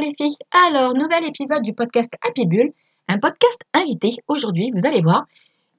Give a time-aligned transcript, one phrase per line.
[0.00, 0.36] les filles.
[0.66, 2.72] Alors, nouvel épisode du podcast Happy Bull,
[3.08, 4.16] un podcast invité.
[4.28, 5.26] Aujourd'hui, vous allez voir,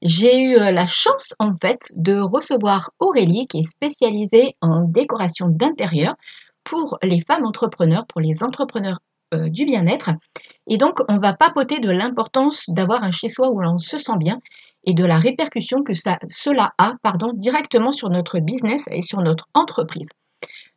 [0.04, 5.48] j'ai eu euh, la chance en fait de recevoir Aurélie qui est spécialisée en décoration
[5.48, 6.16] d'intérieur
[6.64, 9.00] pour les femmes entrepreneurs, pour les entrepreneurs
[9.34, 10.12] euh, du bien-être.
[10.68, 14.40] Et donc, on va papoter de l'importance d'avoir un chez-soi où l'on se sent bien
[14.84, 19.48] et de la répercussion que cela a pardon, directement sur notre business et sur notre
[19.56, 20.10] entreprise.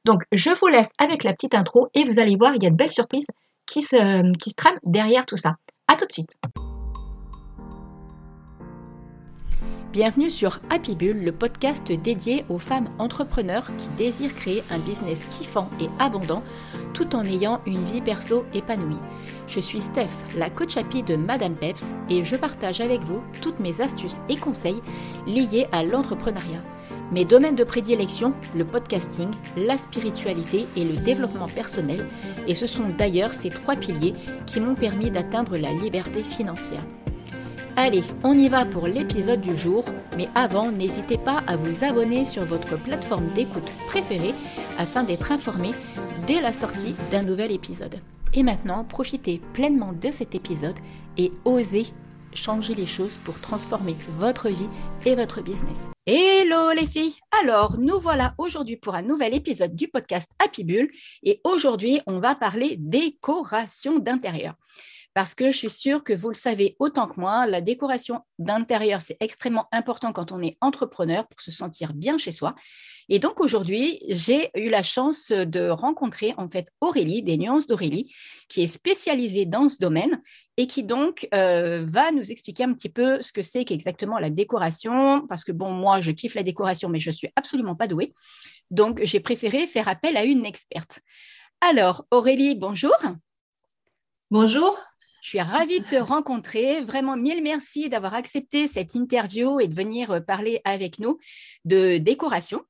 [0.05, 2.71] Donc, je vous laisse avec la petite intro et vous allez voir, il y a
[2.71, 3.27] de belles surprises
[3.65, 5.57] qui se, qui trament derrière tout ça.
[5.89, 6.35] A tout de suite.
[9.93, 15.27] Bienvenue sur Happy Bull, le podcast dédié aux femmes entrepreneurs qui désirent créer un business
[15.27, 16.43] kiffant et abondant
[16.93, 18.99] tout en ayant une vie perso épanouie.
[19.47, 23.61] Je suis Steph, la coach happy de Madame Peps et je partage avec vous toutes
[23.61, 24.83] mes astuces et conseils
[25.27, 26.61] liés à l'entrepreneuriat.
[27.13, 32.05] Mes domaines de prédilection, le podcasting, la spiritualité et le développement personnel,
[32.49, 34.15] et ce sont d'ailleurs ces trois piliers
[34.47, 36.83] qui m'ont permis d'atteindre la liberté financière.
[37.77, 39.85] Allez, on y va pour l'épisode du jour,
[40.17, 44.35] mais avant, n'hésitez pas à vous abonner sur votre plateforme d'écoute préférée
[44.79, 45.71] afin d'être informé
[46.27, 47.97] dès la sortie d'un nouvel épisode.
[48.33, 50.79] Et maintenant, profitez pleinement de cet épisode
[51.19, 51.87] et osez
[52.35, 54.69] changer les choses pour transformer votre vie
[55.07, 55.79] et votre business.
[56.07, 57.17] Hello les filles.
[57.43, 60.91] Alors, nous voilà aujourd'hui pour un nouvel épisode du podcast Happy Bull.
[61.23, 64.55] Et aujourd'hui, on va parler décoration d'intérieur
[65.15, 69.01] parce que je suis sûre que vous le savez autant que moi, la décoration d'intérieur,
[69.01, 72.57] c'est extrêmement important quand on est entrepreneur pour se sentir bien chez soi.
[73.09, 78.13] Et donc aujourd'hui, j'ai eu la chance de rencontrer en fait Aurélie, des nuances d'Aurélie,
[78.49, 80.21] qui est spécialisée dans ce domaine
[80.57, 84.31] et qui donc euh, va nous expliquer un petit peu ce que c'est qu'exactement la
[84.31, 88.15] décoration, parce que bon, moi, je kiffe la décoration, mais je suis absolument pas douée.
[88.71, 91.01] Donc, j'ai préféré faire appel à une experte.
[91.61, 92.97] Alors, Aurélie, bonjour.
[94.31, 94.77] Bonjour.
[95.25, 96.83] Je suis ravie de te rencontrer.
[96.83, 101.19] Vraiment, mille merci d'avoir accepté cette interview et de venir euh, parler avec nous
[101.65, 102.61] de décoration.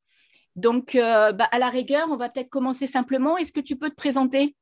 [0.55, 3.37] Donc, euh, bah, à la rigueur, on va peut-être commencer simplement.
[3.37, 4.55] Est-ce que tu peux te présenter?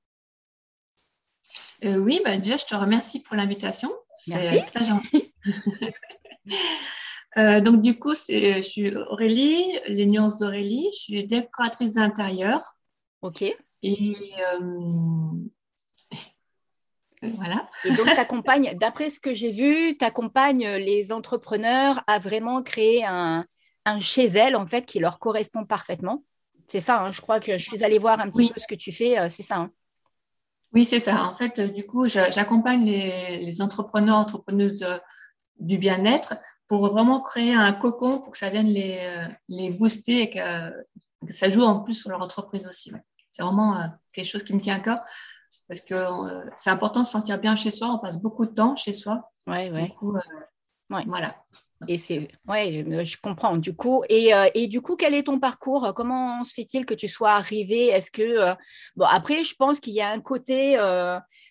[1.84, 3.92] Euh, Oui, bah, déjà, je te remercie pour l'invitation.
[4.16, 5.34] C'est très gentil.
[7.36, 10.88] donc, du coup, je suis Aurélie, les nuances d'Aurélie.
[10.94, 12.62] Je suis décoratrice d'intérieur.
[13.20, 13.44] OK.
[13.82, 14.16] Et
[17.22, 17.68] voilà.
[17.84, 23.04] Et donc, tu d'après ce que j'ai vu, tu accompagnes les entrepreneurs à vraiment créer
[23.04, 23.46] un,
[24.00, 26.24] chez elles, en fait, qui leur correspond parfaitement.
[26.68, 28.74] C'est ça, hein, je crois que je suis allée voir un petit peu ce que
[28.74, 29.56] tu fais, euh, c'est ça.
[29.56, 29.70] Hein.
[30.72, 31.24] Oui, c'est ça.
[31.24, 34.96] En fait, du coup, j'accompagne les, entrepreneurs, entrepreneuses euh,
[35.60, 36.34] du bien-être
[36.66, 40.72] pour vraiment créer un cocon pour que ça vienne les, euh, les booster et que,
[41.28, 42.90] ça joue en plus sur leur entreprise aussi.
[43.30, 43.80] C'est vraiment
[44.12, 44.98] quelque chose qui me tient à cœur
[45.68, 47.88] parce que euh, c'est important de se sentir bien chez soi.
[47.88, 49.30] On passe beaucoup de temps chez soi.
[49.46, 49.92] Ouais, ouais.
[50.02, 51.34] Euh, voilà.
[51.88, 53.56] Et c'est, ouais, euh, je comprends.
[53.56, 55.92] Du coup, et, et, du coup, quel est ton parcours?
[55.94, 58.54] Comment se fait-il que tu sois arrivé Est-ce que,
[58.96, 60.78] bon, après, je pense qu'il y a un côté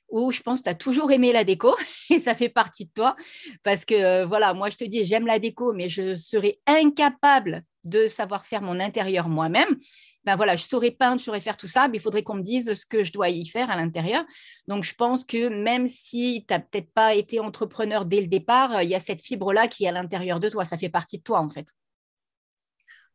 [0.10, 1.76] où je pense que tu as toujours aimé la déco
[2.10, 3.16] et ça fait partie de toi.
[3.64, 8.08] Parce que, voilà, moi, je te dis, j'aime la déco, mais je serais incapable de
[8.08, 9.76] savoir faire mon intérieur moi-même
[10.24, 12.44] ben voilà, je saurais peindre, je saurais faire tout ça, mais il faudrait qu'on me
[12.44, 14.24] dise ce que je dois y faire à l'intérieur.
[14.68, 18.84] Donc, je pense que même si tu n'as peut-être pas été entrepreneur dès le départ,
[18.84, 20.64] il y a cette fibre-là qui est à l'intérieur de toi.
[20.64, 21.68] Ça fait partie de toi, en fait.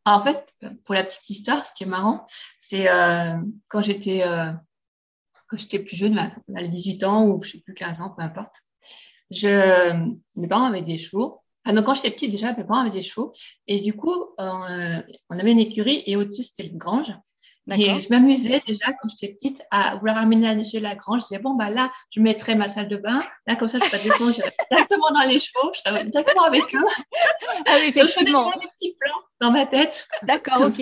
[0.05, 2.25] En fait, pour la petite histoire, ce qui est marrant,
[2.59, 3.37] c'est euh,
[3.69, 4.53] quand j'étais euh,
[5.49, 8.63] quand j'étais plus jeune, à 18 ans ou je sais plus 15 ans, peu importe,
[9.31, 9.93] je,
[10.37, 13.03] mes parents avaient des chevaux ah, donc, quand j'étais petite, déjà, mes parents avaient des
[13.03, 13.33] chevaux.
[13.67, 17.13] Et du coup, euh, on avait une écurie et au-dessus, c'était une grange.
[17.73, 21.23] Et je m'amusais déjà, quand j'étais petite, à vouloir aménager la grange.
[21.23, 23.21] Je disais, bon, bah là, je mettrais ma salle de bain.
[23.47, 26.45] Là, comme ça, je peux pas descendre, j'irai directement dans les chevaux, je serais directement
[26.45, 26.85] avec eux.
[27.69, 28.45] Ah oui, effectivement.
[28.45, 30.07] Donc, je faisais des petits plans dans ma tête.
[30.23, 30.79] D'accord, ok.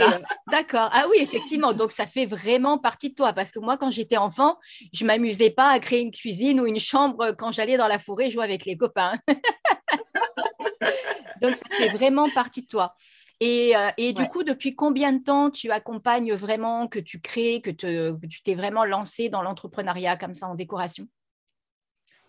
[0.50, 0.88] D'accord.
[0.92, 1.72] Ah oui, effectivement.
[1.72, 3.32] Donc, ça fait vraiment partie de toi.
[3.32, 4.58] Parce que moi, quand j'étais enfant,
[4.92, 8.30] je m'amusais pas à créer une cuisine ou une chambre quand j'allais dans la forêt
[8.30, 9.14] jouer avec les copains.
[11.40, 12.94] Donc, ça fait vraiment partie de toi.
[13.40, 17.60] Et, euh, et du coup, depuis combien de temps tu accompagnes vraiment, que tu crées,
[17.60, 21.06] que, tu t'es vraiment lancé dans l'entrepreneuriat comme ça en décoration?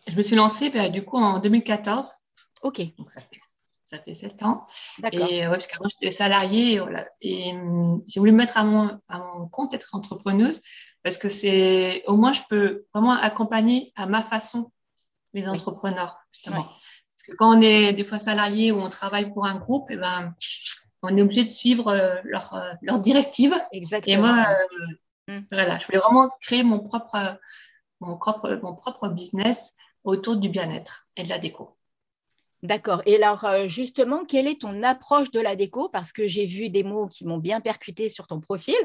[0.08, 2.14] Je me suis lancée bah, du coup en 2014.
[2.64, 2.82] Ok.
[2.98, 3.40] Donc ça fait,
[3.84, 4.66] ça fait 7 ans.
[5.00, 5.30] D'accord.
[5.30, 6.82] Et ouais, parce qu'avant j'étais salariée
[7.22, 10.62] et, hum, j'ai voulu me mettre à mon, à mon compte, être entrepreneuse,
[11.04, 14.72] parce que c'est au moins je peux vraiment accompagner à ma façon
[15.34, 16.66] les entrepreneurs, justement
[17.28, 19.98] que quand on est des fois salarié ou on travaille pour un groupe, et eh
[19.98, 20.34] ben,
[21.02, 23.56] on est obligé de suivre euh, leurs leur directives.
[23.72, 24.16] Exactement.
[24.16, 24.46] Et moi,
[25.30, 25.46] euh, mm.
[25.52, 27.40] voilà, je voulais vraiment créer mon propre,
[28.00, 31.78] mon propre, mon propre business autour du bien-être et de la déco.
[32.66, 33.04] D'accord.
[33.06, 35.88] Et alors, euh, justement, quelle est ton approche de la déco?
[35.90, 38.76] Parce que j'ai vu des mots qui m'ont bien percuté sur ton profil,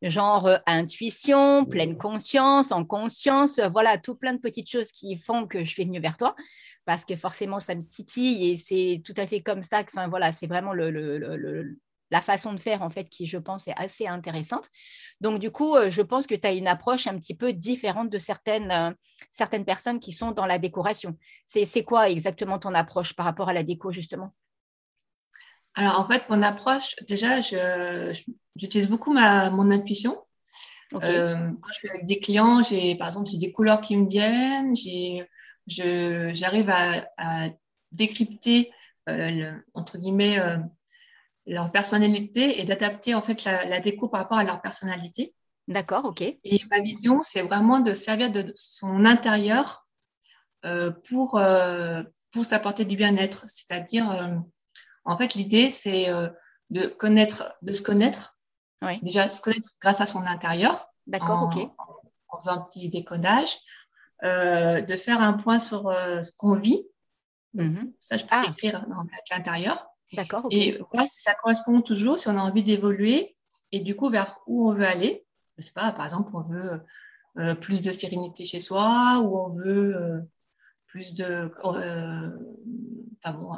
[0.00, 5.18] genre euh, intuition, pleine conscience, en conscience, euh, voilà, tout plein de petites choses qui
[5.18, 6.34] font que je suis venue vers toi,
[6.86, 10.08] parce que forcément, ça me titille et c'est tout à fait comme ça que, enfin,
[10.08, 10.88] voilà, c'est vraiment le,
[12.10, 14.68] la façon de faire, en fait, qui, je pense, est assez intéressante.
[15.20, 18.10] Donc, du coup, euh, je pense que tu as une approche un petit peu différente
[18.10, 18.90] de certaines, euh,
[19.30, 21.16] certaines personnes qui sont dans la décoration.
[21.46, 24.34] C'est quoi exactement ton approche par rapport à la déco, justement?
[25.74, 27.40] Alors, en fait, mon approche, déjà,
[28.56, 30.18] j'utilise beaucoup ma, mon intuition.
[30.94, 34.08] Euh, quand je suis avec des clients, j'ai par exemple j'ai des couleurs qui me
[34.08, 34.74] viennent,
[36.34, 37.50] j'arrive à, à,
[37.92, 38.70] décrypter
[39.74, 40.38] entre guillemets
[41.48, 45.34] leur personnalité et d'adapter en fait la, déco par rapport à leur personnalité.
[45.66, 46.20] D'accord, ok.
[46.20, 49.84] Et ma vision, c'est vraiment de servir de son intérieur
[50.64, 52.02] euh, pour, euh,
[52.32, 53.44] pour s'apporter du bien-être.
[53.48, 54.36] C'est-à-dire, euh,
[55.04, 56.08] en fait, l'idée, c'est
[56.70, 58.38] de connaître, de se connaître.
[58.82, 59.00] Oui.
[59.02, 60.86] Déjà, se connaître grâce à son intérieur.
[61.06, 61.70] D'accord, ok.
[61.78, 63.56] En, faisant un petit décodage.
[64.22, 66.86] de faire un point sur ce qu'on vit.
[67.54, 67.92] Mm-hmm.
[68.00, 68.44] Ça, je peux ah.
[68.48, 69.86] écrire dans l'intérieur.
[70.14, 70.46] D'accord.
[70.50, 73.36] Et voilà, ça correspond toujours si on a envie d'évoluer
[73.72, 75.26] et du coup vers où on veut aller.
[75.56, 76.82] Je sais pas, par exemple, on veut
[77.38, 80.20] euh, plus de sérénité chez soi ou on veut euh,
[80.86, 81.52] plus de.
[81.64, 82.38] Euh,
[83.22, 83.56] enfin bon,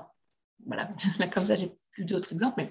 [0.67, 0.89] voilà,
[1.19, 2.67] là comme ça, j'ai plus d'autres exemples.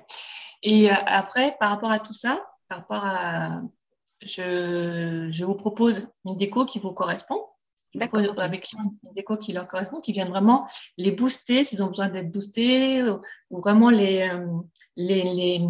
[0.61, 3.61] Et après, par rapport à tout ça, par rapport à.
[4.21, 7.41] Je, je vous propose une déco qui vous correspond
[8.37, 12.31] avec une déco qui leur correspond, qui viennent vraiment les booster s'ils ont besoin d'être
[12.31, 14.45] boostés, ou vraiment les, euh,
[14.95, 15.61] les, les,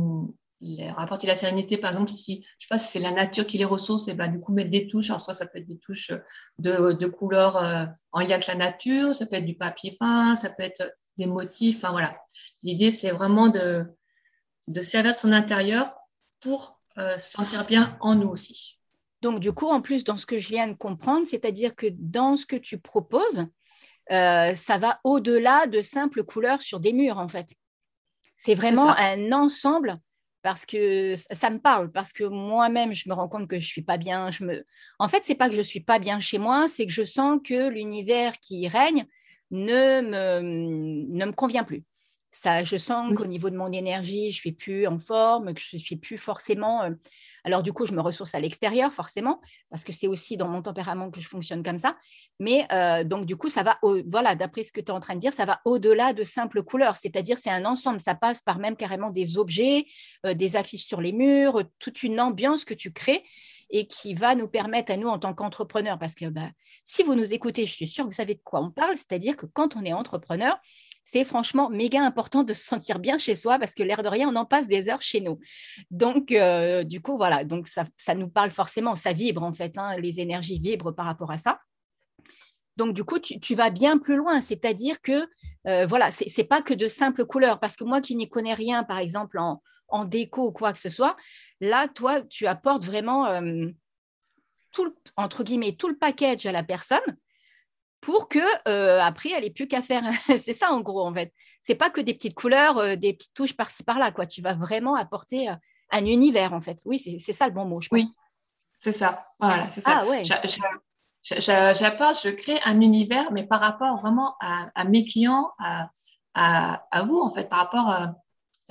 [0.61, 1.77] les, rapporter la sérénité.
[1.77, 4.27] Par exemple, si je sais pas si c'est la nature qui les ressource, et ben
[4.27, 5.09] du coup mettre des touches.
[5.09, 6.11] Alors soit ça peut être des touches
[6.57, 10.35] de, de couleurs euh, en lien avec la nature, ça peut être du papier peint,
[10.35, 11.77] ça peut être des motifs.
[11.77, 12.17] Enfin voilà.
[12.63, 13.83] L'idée c'est vraiment de,
[14.67, 15.95] de servir de son intérieur
[16.41, 18.78] pour euh, se sentir bien en nous aussi.
[19.21, 22.37] Donc, du coup, en plus, dans ce que je viens de comprendre, c'est-à-dire que dans
[22.37, 23.45] ce que tu proposes,
[24.11, 27.47] euh, ça va au-delà de simples couleurs sur des murs, en fait.
[28.37, 29.99] C'est vraiment un ensemble
[30.41, 33.67] parce que ça me parle, parce que moi-même, je me rends compte que je ne
[33.67, 34.31] suis pas bien.
[34.31, 34.63] Je me...
[34.97, 36.91] En fait, ce n'est pas que je ne suis pas bien chez moi, c'est que
[36.91, 39.05] je sens que l'univers qui règne
[39.51, 41.83] ne me, ne me convient plus.
[42.31, 45.61] Ça, je sens qu'au niveau de mon énergie, je ne suis plus en forme, que
[45.61, 46.91] je ne suis plus forcément euh,
[47.43, 50.61] alors du coup, je me ressource à l'extérieur, forcément, parce que c'est aussi dans mon
[50.61, 51.97] tempérament que je fonctionne comme ça.
[52.39, 55.15] Mais euh, donc du coup, ça va, voilà, d'après ce que tu es en train
[55.15, 58.59] de dire, ça va au-delà de simples couleurs, c'est-à-dire c'est un ensemble, ça passe par
[58.59, 59.85] même carrément des objets,
[60.25, 63.23] euh, des affiches sur les murs, toute une ambiance que tu crées
[63.71, 66.49] et qui va nous permettre à nous en tant qu'entrepreneurs, parce que bah,
[66.83, 69.37] si vous nous écoutez, je suis sûre que vous savez de quoi on parle, c'est-à-dire
[69.37, 70.59] que quand on est entrepreneur,
[71.11, 74.29] c'est franchement méga important de se sentir bien chez soi parce que l'air de rien,
[74.29, 75.39] on en passe des heures chez nous.
[75.89, 77.85] Donc, euh, du coup, voilà, donc ça,
[78.15, 81.59] nous parle forcément, ça vibre en fait, hein, les énergies vibrent par rapport à ça.
[82.77, 85.27] Donc, du coup, tu, vas bien plus loin, c'est-à-dire que,
[85.67, 88.53] euh, voilà, ce n'est pas que de simples couleurs, parce que moi qui n'y connais
[88.53, 91.17] rien, par exemple, en, déco ou quoi que ce soit,
[91.59, 93.67] là, toi, tu apportes vraiment, euh,
[94.71, 97.17] tout entre guillemets, tout le package à la personne
[98.01, 100.03] pour que euh, après elle ait plus qu'à faire.
[100.39, 101.33] c'est ça en gros en fait.
[101.61, 104.25] C'est pas que des petites couleurs, euh, des petites touches par-ci par-là quoi.
[104.25, 105.55] Tu vas vraiment apporter euh,
[105.91, 106.79] un univers en fait.
[106.85, 107.99] Oui, c'est ça le bon mot, je pense.
[107.99, 108.09] Oui,
[108.77, 109.25] c'est ça.
[109.39, 110.03] Voilà, c'est ça.
[110.03, 110.23] Ah ouais.
[111.21, 115.89] J'apporte, je crée un univers, mais par rapport vraiment à, mes clients, à,
[116.33, 118.15] à, vous en fait, par rapport à,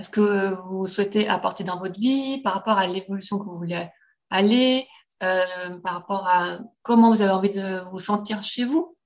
[0.00, 3.88] ce que vous souhaitez apporter dans votre vie, par rapport à l'évolution que vous voulez
[4.30, 4.86] aller,
[5.18, 8.96] par rapport à comment vous avez envie de vous sentir chez vous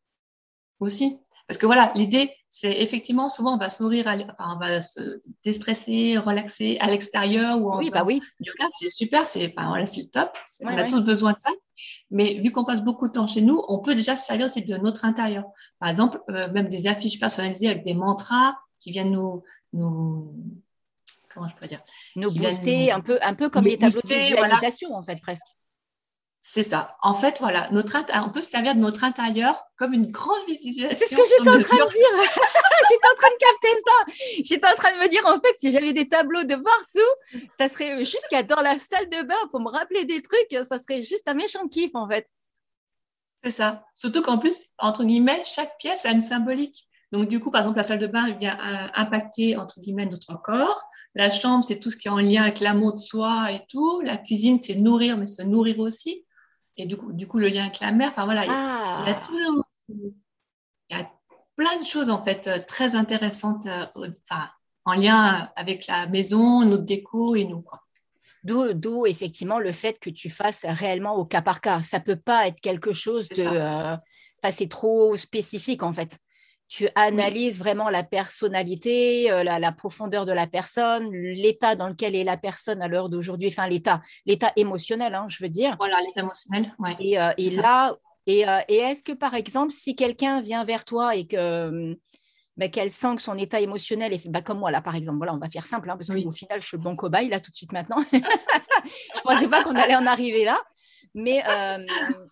[0.83, 1.19] aussi.
[1.49, 4.07] Parce que voilà, l'idée, c'est effectivement, souvent, on va se nourrir,
[4.39, 8.21] on va se déstresser, relaxer à l'extérieur ou en oui, bah oui.
[8.41, 11.51] yoga, c'est super, c'est voilà, le top, on a tous besoin de ça.
[12.11, 14.65] Mais vu qu'on passe beaucoup de temps chez nous, on peut déjà se servir aussi
[14.65, 15.45] de notre intérieur.
[15.79, 20.35] Par exemple, euh, même des affiches personnalisées avec des mantras qui viennent nous, nous
[21.35, 21.83] comment je peux dire?
[22.17, 25.47] Nous booster, un, peu, un peu comme les tableaux de visualisation, en fait, presque.
[26.45, 26.97] C'est ça.
[27.03, 27.97] En fait, voilà, notre
[28.27, 30.97] on peut se servir de notre intérieur comme une grande visualisation.
[30.99, 32.33] C'est ce que j'étais en train de dire.
[32.91, 34.43] j'étais en train de capter ça.
[34.45, 37.69] J'étais en train de me dire, en fait, si j'avais des tableaux de partout, ça
[37.69, 41.29] serait jusqu'à dans la salle de bain pour me rappeler des trucs, ça serait juste
[41.29, 42.29] un méchant kiff, en fait.
[43.45, 43.85] C'est ça.
[43.95, 46.89] Surtout qu'en plus, entre guillemets, chaque pièce a une symbolique.
[47.13, 50.35] Donc, du coup, par exemple, la salle de bain vient euh, impacter, entre guillemets, notre
[50.43, 50.83] corps.
[51.15, 54.01] La chambre, c'est tout ce qui est en lien avec l'amour de soi et tout.
[54.01, 56.25] La cuisine, c'est nourrir, mais se nourrir aussi.
[56.77, 58.11] Et du coup, du coup le lien avec la mer.
[58.11, 60.15] Enfin voilà, il y a tout, il
[60.91, 61.11] y a
[61.57, 63.85] plein de choses en fait euh, très intéressantes euh,
[64.31, 64.49] enfin,
[64.85, 67.63] en lien avec la maison, notre déco et nous.
[67.63, 67.81] Quoi.
[68.45, 71.83] d'où, effectivement le fait que tu fasses réellement au cas par cas.
[71.83, 73.45] Ça peut pas être quelque chose de...
[73.45, 73.97] euh,
[74.43, 76.19] Enfin, c'est trop spécifique en fait.
[76.75, 82.17] Tu analyses vraiment la personnalité, euh, la, la profondeur de la personne, l'état dans lequel
[82.17, 85.77] est la personne à l'heure d'aujourd'hui, enfin l'état, l'état émotionnel, hein, je veux dire.
[85.79, 86.75] Voilà, les émotionnels.
[86.79, 86.97] Ouais.
[86.99, 87.95] Et, euh, et là,
[88.27, 91.95] et, euh, et est-ce que par exemple, si quelqu'un vient vers toi et que
[92.57, 95.35] ben, qu'elle sent que son état émotionnel est ben, comme moi là par exemple, voilà,
[95.35, 96.25] on va faire simple hein, parce Oui.
[96.25, 98.03] qu'au final, je suis bon cobaye là tout de suite maintenant.
[98.13, 100.59] je ne pensais pas qu'on allait en arriver là.
[101.15, 101.43] Mais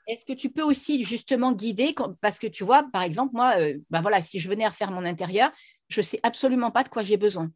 [0.06, 3.54] est-ce que tu peux aussi justement guider parce que tu vois, par exemple, moi,
[3.90, 5.50] ben voilà, si je venais à refaire mon intérieur,
[5.88, 7.50] je sais absolument pas de quoi j'ai besoin.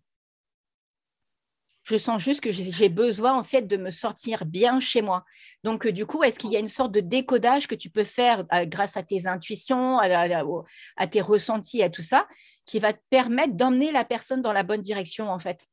[1.84, 5.24] Je sens juste que j'ai besoin en fait de me sortir bien chez moi.
[5.64, 8.46] Donc du coup, est-ce qu'il y a une sorte de décodage que tu peux faire
[8.66, 12.26] grâce à tes intuitions, à, tes ressentis, à tout ça,
[12.64, 15.66] qui va te permettre d'emmener la personne dans la bonne direction en fait?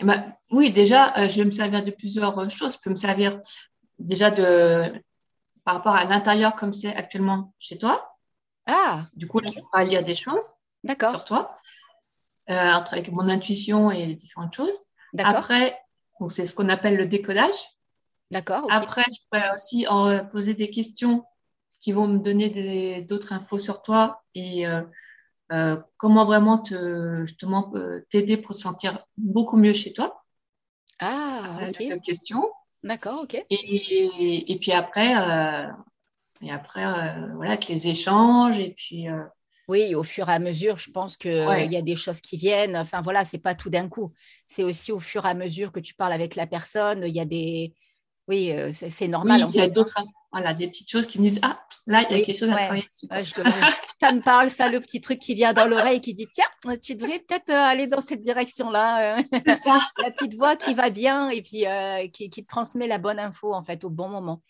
[0.00, 2.74] Eh ben, oui, déjà, je vais me servir de plusieurs choses.
[2.74, 3.40] Je peux me servir
[4.00, 4.92] déjà de
[5.64, 8.16] par rapport à l'intérieur comme c'est actuellement chez toi.
[8.66, 10.54] Ah, Du coup, là, je pourrais lire des choses
[10.84, 11.54] d'accord, sur toi,
[12.50, 14.84] euh, entre- avec mon intuition et différentes choses.
[15.12, 15.78] d'accord, Après,
[16.20, 17.56] donc c'est ce qu'on appelle le décodage.
[18.30, 18.66] d'accord.
[18.70, 21.24] Après, je pourrais aussi en, poser des questions
[21.80, 24.82] qui vont me donner d'autres infos sur toi et euh,
[25.52, 30.24] euh, comment vraiment te, justement euh, t'aider pour te sentir beaucoup mieux chez toi.
[30.98, 32.50] Ah, Voilà, ok, questions.
[32.82, 33.36] D'accord, ok.
[33.50, 35.66] Et, et puis après, euh,
[36.42, 39.24] et après euh, voilà, avec les échanges et puis euh,
[39.68, 41.70] Oui, au fur et à mesure, je pense qu'il Ouais.
[41.70, 42.76] y a des choses qui viennent.
[42.76, 44.12] Enfin voilà, c'est pas tout d'un coup.
[44.48, 47.04] C'est aussi au fur et à mesure que tu parles avec la personne.
[47.06, 47.74] Il y a des.
[48.28, 49.44] Oui, c'est normal.
[49.44, 49.68] oui, il y a fait.
[49.68, 49.98] d'autres,
[50.32, 52.50] voilà, des petites choses qui me disent ah là il y a Oui, quelque chose
[52.50, 53.08] à travailler dessus.
[53.08, 53.16] quoi.
[53.18, 53.68] Ouais, je comprends.
[54.00, 56.94] ça me parle, ça, le petit truc qui vient dans l'oreille qui dit Tiens, tu
[56.94, 59.18] devrais peut-être euh, aller dans cette direction-là.
[59.18, 59.54] euh.
[59.54, 59.76] Ça.
[60.02, 63.18] la petite voix qui va bien et puis euh, qui, qui te transmet la bonne
[63.18, 64.42] info en fait au bon moment.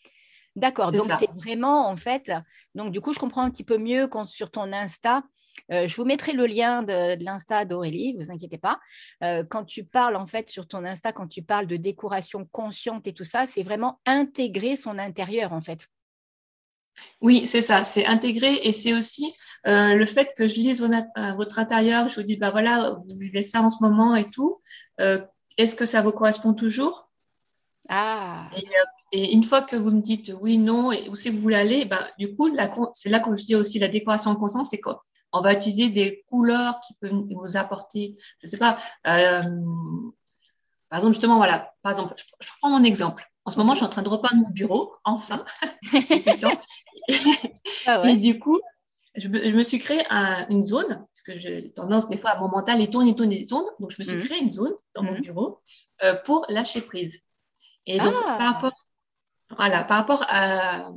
[0.56, 2.32] D'accord, donc c'est vraiment en fait,
[2.74, 5.22] donc du coup je comprends un petit peu mieux quand sur ton Insta,
[5.72, 8.78] euh, je vous mettrai le lien de, l'Insta d'Aurélie, vous inquiétez pas.
[9.22, 13.06] Euh, quand tu parles en fait sur ton Insta, quand tu parles de décoration consciente
[13.06, 15.88] et tout ça, c'est vraiment intégrer son intérieur en fait.
[17.22, 19.32] Oui, c'est ça, c'est intégré et c'est aussi
[19.66, 23.42] euh, le fait que je lise votre, intérieur, je vous dis, bah voilà, vous vivez
[23.42, 24.60] ça en ce moment et tout.
[24.98, 27.09] Est-ce que ça vous correspond toujours?
[27.92, 28.48] Ah,
[29.12, 31.56] Et une fois que vous me dites oui, non, et où c'est que vous voulez
[31.56, 32.48] aller, ben, du coup,
[32.94, 35.04] c'est là quand je dis aussi la décoration consciente, c'est quoi?
[35.32, 39.40] On va utiliser des couleurs qui peuvent vous apporter, je sais pas, euh,
[40.88, 43.24] par exemple, justement, voilà, par exemple, je, je prends mon exemple.
[43.44, 45.44] En ce moment, je suis en train de repeindre mon bureau, enfin,
[47.86, 48.60] ah Et du coup,
[49.16, 52.30] je me, je me suis créé un- une zone, parce que j'ai tendance des fois
[52.30, 53.66] à mon mental, il tourne, il tourne, il tourne.
[53.78, 54.24] Donc, je me suis Mhm.
[54.24, 55.20] créé une zone dans mon Mhm.
[55.22, 55.58] bureau
[56.04, 57.24] euh, pour lâcher prise.
[57.90, 58.36] Et donc, Ah.
[58.38, 58.86] par rapport,
[59.56, 60.90] voilà, par rapport à,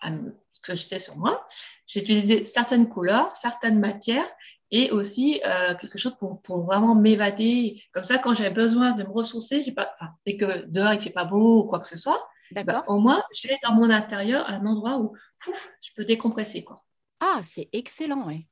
[0.00, 0.10] à
[0.52, 1.46] ce que je sais sur moi,
[1.86, 4.28] j'ai utilisé certaines couleurs, certaines matières
[4.70, 7.80] et aussi euh, quelque chose pour, pour vraiment m'évader.
[7.92, 11.00] Comme ça, quand j'ai besoin de me ressourcer, j'ai pas, enfin, dès que dehors il
[11.00, 14.44] fait pas beau ou quoi que ce soit, bah, au moins j'ai dans mon intérieur
[14.50, 16.82] un endroit où pouf, je peux décompresser quoi.
[17.20, 18.46] Ah, c'est excellent, oui.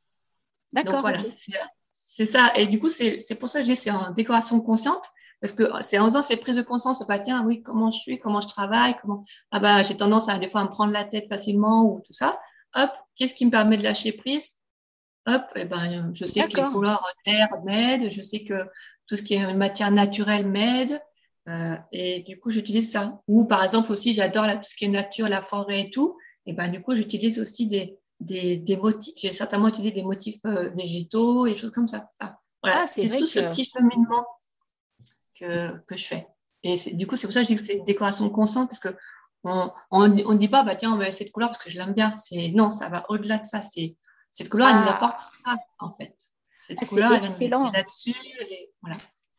[0.73, 1.01] Donc D'accord.
[1.01, 1.27] voilà, ok.
[1.93, 2.53] c'est ça.
[2.57, 5.05] Et du coup, c'est pour ça que dis c'est en décoration consciente.
[5.41, 8.19] Parce que c'est en faisant ces prises de conscience, pas tiens, oui, comment je suis,
[8.19, 9.23] comment je travaille, comment.
[9.51, 12.13] Ah bah, j'ai tendance à des fois à me prendre la tête facilement ou tout
[12.15, 12.41] ça.
[12.75, 14.61] Hop, qu'est-ce qui me permet de lâcher prise?
[15.27, 18.65] Hop, et ben, je sais que les couleurs terre m'aident, je sais que
[19.07, 21.01] tout ce qui est matière naturelle m'aide.
[21.49, 23.21] Euh, et du coup, j'utilise ça.
[23.29, 26.17] Ou par exemple aussi, j'adore tout ce qui est nature, la forêt et tout.
[26.47, 29.15] Et ben du coup, j'utilise aussi des, des, des motifs.
[29.17, 32.09] J'ai certainement utilisé des motifs euh, végétaux et des choses comme ça.
[32.21, 34.25] Ah, voilà, Ah, c'est tout ce que- petit cheminement
[35.39, 36.27] que, que je fais.
[36.63, 38.81] Et du coup, c'est pour ça que je dis que c'est une décoration consciente parce
[38.81, 38.95] que
[39.45, 41.79] on on on dit pas bah tiens on va essayer cette couleur parce que je
[41.79, 42.15] l'aime bien.
[42.55, 43.61] Non, ça va au-delà de ça.
[43.63, 44.97] Cette couleur elle nous Ah.
[44.97, 46.15] apporte ça en fait.
[46.59, 48.15] Cette Ah, c'est couleur elle vient là-dessus.
[48.83, 48.97] Voilà.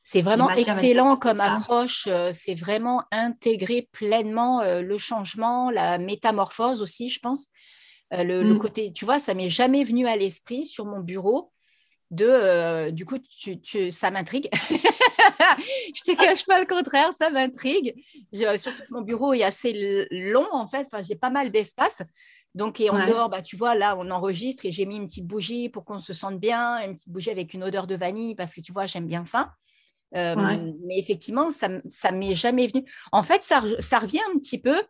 [0.09, 1.55] C'est vraiment excellent comme ça.
[1.55, 2.07] approche.
[2.07, 7.47] euh, C'est vraiment intégrer pleinement euh, le changement, la métamorphose aussi, je pense.
[8.13, 8.59] Euh, le, le Mm.
[8.59, 11.51] côté, tu vois, ça m'est jamais venu à l'esprit sur mon bureau.
[12.09, 14.49] De, euh, du coup, tu, tu- ça m'intrigue.
[15.95, 17.95] je te cache pas le contraire, ça m'intrigue.
[18.33, 20.87] Surtout que mon bureau est assez long en fait.
[20.91, 21.97] Enfin, j'ai pas mal d'espace.
[22.55, 23.07] Donc, et en Ouais.
[23.07, 25.99] dehors, bah, tu vois, là, on enregistre et j'ai mis une petite bougie pour qu'on
[25.99, 28.85] se sente bien, une petite bougie avec une odeur de vanille parce que tu vois,
[28.87, 29.51] j'aime bien ça.
[30.15, 30.59] Euh, Ouais.
[30.87, 32.85] Mais effectivement, ça, ça m'est jamais venu.
[33.11, 34.81] En fait, ça, ça revient un petit peu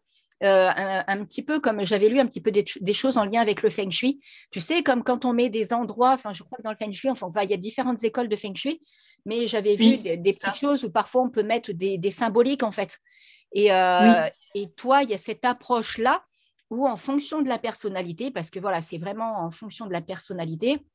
[0.43, 0.69] euh,
[1.07, 3.69] un, petit peu comme j'avais lu un petit peu des, choses en lien avec le
[3.69, 4.19] feng shui.
[4.51, 6.91] Tu sais, comme quand on met des endroits, enfin, je crois que dans le feng
[6.91, 8.81] shui, enfin, il y a différentes écoles de feng shui,
[9.25, 12.99] mais j'avais vu des, petites choses où parfois on peut mettre des, symboliques, en fait.
[13.53, 16.23] Et, euh, et toi, il y a cette approche-là
[16.69, 20.01] où, en fonction de la personnalité, parce que voilà, c'est vraiment en fonction de la
[20.01, 20.85] personnalité,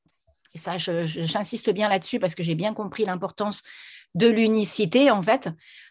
[0.54, 3.62] et ça, j'insiste bien là-dessus parce que j'ai bien compris l'importance
[4.14, 5.48] de l'unicité, en fait.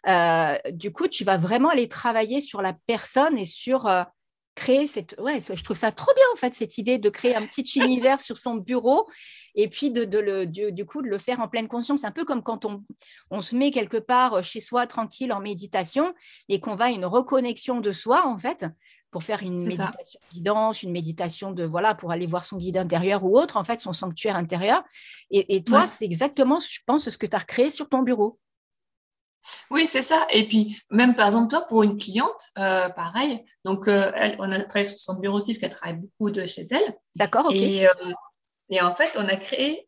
[0.07, 4.03] Euh, du coup, tu vas vraiment aller travailler sur la personne et sur euh,
[4.55, 5.15] créer cette...
[5.19, 8.21] Ouais, je trouve ça trop bien, en fait, cette idée de créer un petit univers
[8.21, 9.09] sur son bureau
[9.55, 12.01] et puis de, le, du, coup de le faire en pleine conscience.
[12.01, 12.83] C'est un peu comme quand on,
[13.31, 16.13] on se met quelque part chez soi, tranquille, en méditation,
[16.47, 18.65] et qu'on va à une reconnexion de soi, en fait
[19.11, 22.77] pour faire une méditation de guidance, une méditation de voilà pour aller voir son guide
[22.77, 24.83] intérieur ou autre, en fait son sanctuaire intérieur.
[25.29, 28.39] Et, toi, c'est exactement, je pense, ce que tu as créé sur ton bureau.
[29.69, 30.25] Oui, c'est ça.
[30.31, 33.43] Et puis, même par exemple, toi, pour une cliente, euh, pareil.
[33.65, 36.45] Donc, euh, elle, on a travaillé sur son bureau aussi, parce qu'elle travaille beaucoup de
[36.45, 36.95] chez elle.
[37.15, 37.55] D'accord, ok.
[37.55, 38.13] Et, euh,
[38.69, 39.87] et, en fait, on a créé,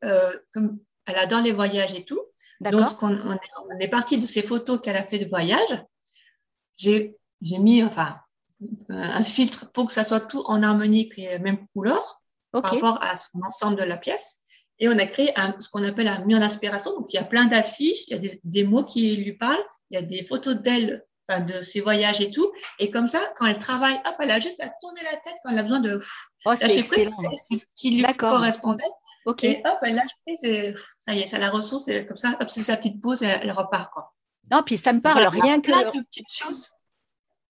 [0.54, 2.22] comme elle adore les voyages et tout.
[2.62, 5.84] Donc, on, on, est, on est parti de ces photos qu'elle a fait de voyage.
[6.78, 8.18] J'ai mis, enfin,
[8.90, 13.16] un filtre pour que ça soit tout en harmonie et même couleur par rapport à
[13.16, 14.44] son ensemble de la pièce.
[14.80, 16.92] Et on a créé ce qu'on appelle un mur d'inspiration.
[16.96, 19.96] Donc, il y a plein d'affiches, il y a des, mots qui lui parlent, il
[19.96, 22.52] y a des photos d'elle, de ses voyages et tout.
[22.80, 25.52] Et comme ça, quand elle travaille, hop, elle a juste à tourner la tête quand
[25.52, 26.00] elle a besoin de
[26.46, 27.10] oh, lâcher prise.
[27.36, 28.84] C'est ce qui lui correspondait.
[29.42, 31.88] Et hop, elle lâche prise ça y est, ça la ressource.
[31.88, 33.92] Et comme ça, hop, c'est sa petite pause et elle, repart.
[33.94, 34.14] Quoi.
[34.52, 35.68] Non, puis ça me parle rien que.
[35.68, 36.70] Plein de petites choses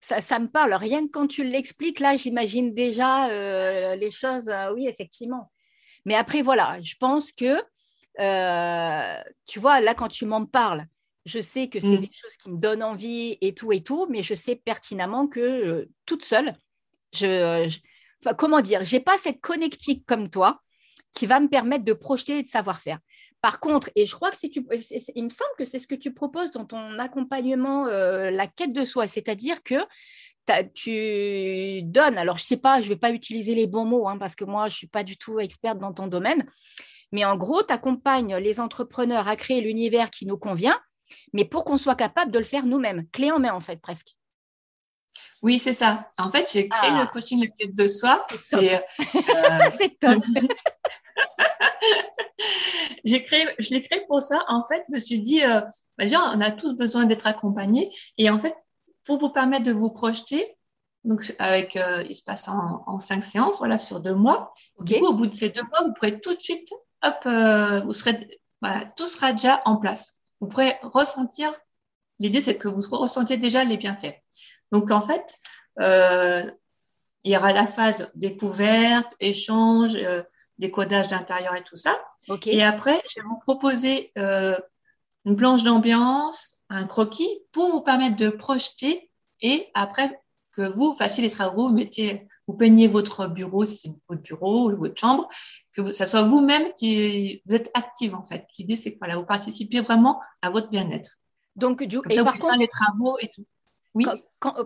[0.03, 0.73] ça, me parle.
[0.73, 4.49] Rien que quand tu l'expliques, là, j'imagine déjà euh, les choses.
[4.49, 5.51] Euh, oui, effectivement.
[6.05, 7.61] Mais après, voilà, je pense que,
[8.19, 10.85] euh, tu vois, là, quand tu m'en parles,
[11.25, 12.01] je sais que c'est mm.
[12.01, 15.87] des choses qui me donnent envie et tout et tout, mais je sais pertinemment que
[16.05, 16.53] toute seule,
[17.13, 17.73] je,
[18.37, 20.61] comment dire, j'ai pas cette connectique comme toi
[21.15, 22.99] qui va me permettre de projeter et de savoir faire.
[23.43, 24.65] Par contre, et je crois que tu,
[25.15, 28.73] il me semble que c'est ce que tu proposes dans ton accompagnement, euh, la quête
[28.73, 29.75] de soi, c'est-à-dire que
[30.73, 34.17] tu donnes, alors je ne sais pas, je vais pas utiliser les bons mots hein,
[34.17, 36.49] parce que moi, je ne suis pas du tout experte dans ton domaine,
[37.11, 40.79] mais en gros, tu accompagnes les entrepreneurs à créer l'univers qui nous convient,
[41.33, 44.15] mais pour qu'on soit capable de le faire nous-mêmes, clé en main en fait, presque.
[45.41, 46.09] Oui, c'est ça.
[46.17, 47.09] En fait, j'ai créé le ah.
[47.11, 48.25] coaching La quête de soi.
[48.39, 50.23] C'est euh, top.
[53.03, 54.43] j'ai créé, je l'ai créé pour ça.
[54.47, 55.61] En fait, je me suis dit, euh,
[55.97, 57.91] bah, on a tous besoin d'être accompagnés.
[58.17, 58.55] Et en fait,
[59.05, 60.57] pour vous permettre de vous projeter,
[61.03, 64.53] donc avec, euh, il se passe en, cinq séances, voilà, sur deux mois.
[64.79, 66.69] Du coup, au bout de ces deux mois, vous pourrez tout de suite,
[67.03, 70.21] hop, euh, vous serez, voilà, tout sera déjà en place.
[70.39, 71.53] Vous pourrez ressentir.
[72.19, 74.15] L'idée, c'est que vous ressentiez déjà les bienfaits.
[74.73, 75.35] Donc, en fait,
[75.79, 76.51] euh,
[77.23, 80.23] il y aura la phase découverte, échange, euh,
[80.57, 81.95] décodage d'intérieur et tout ça.
[82.47, 84.57] Et après, je vais vous proposer euh,
[85.25, 90.19] une planche d'ambiance, un croquis pour vous permettre de projeter et après
[90.51, 94.71] que vous fassiez les travaux, vous mettez, vous peignez votre bureau, si c'est votre bureau
[94.71, 95.29] ou votre chambre,
[95.71, 98.47] que ça soit vous-même qui vous êtes active en fait.
[98.57, 101.19] L'idée c'est que voilà, vous participez vraiment à votre bien-être.
[101.55, 103.45] Donc du coup, et par contre, les travaux et tout.
[103.95, 104.05] Oui.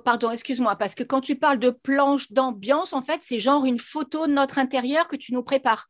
[0.05, 3.79] pardon, excuse-moi, parce que quand tu parles de planche d'ambiance, en fait, c'est genre une
[3.79, 5.89] photo de notre intérieur que tu nous prépares.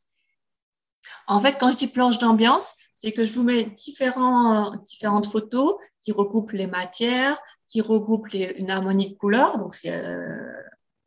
[1.27, 5.75] En fait, quand je dis planche d'ambiance, c'est que je vous mets différents, différentes photos
[6.01, 7.37] qui regroupent les matières,
[7.69, 9.57] qui regroupent une harmonie de couleurs.
[9.57, 10.51] Donc, euh,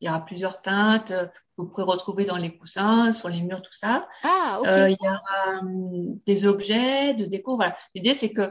[0.00, 3.60] il y aura plusieurs teintes que vous pourrez retrouver dans les coussins, sur les murs,
[3.60, 4.08] tout ça.
[4.22, 7.56] Ah, euh, il y aura hum, des objets de déco.
[7.56, 7.76] Voilà.
[7.94, 8.50] L'idée, c'est que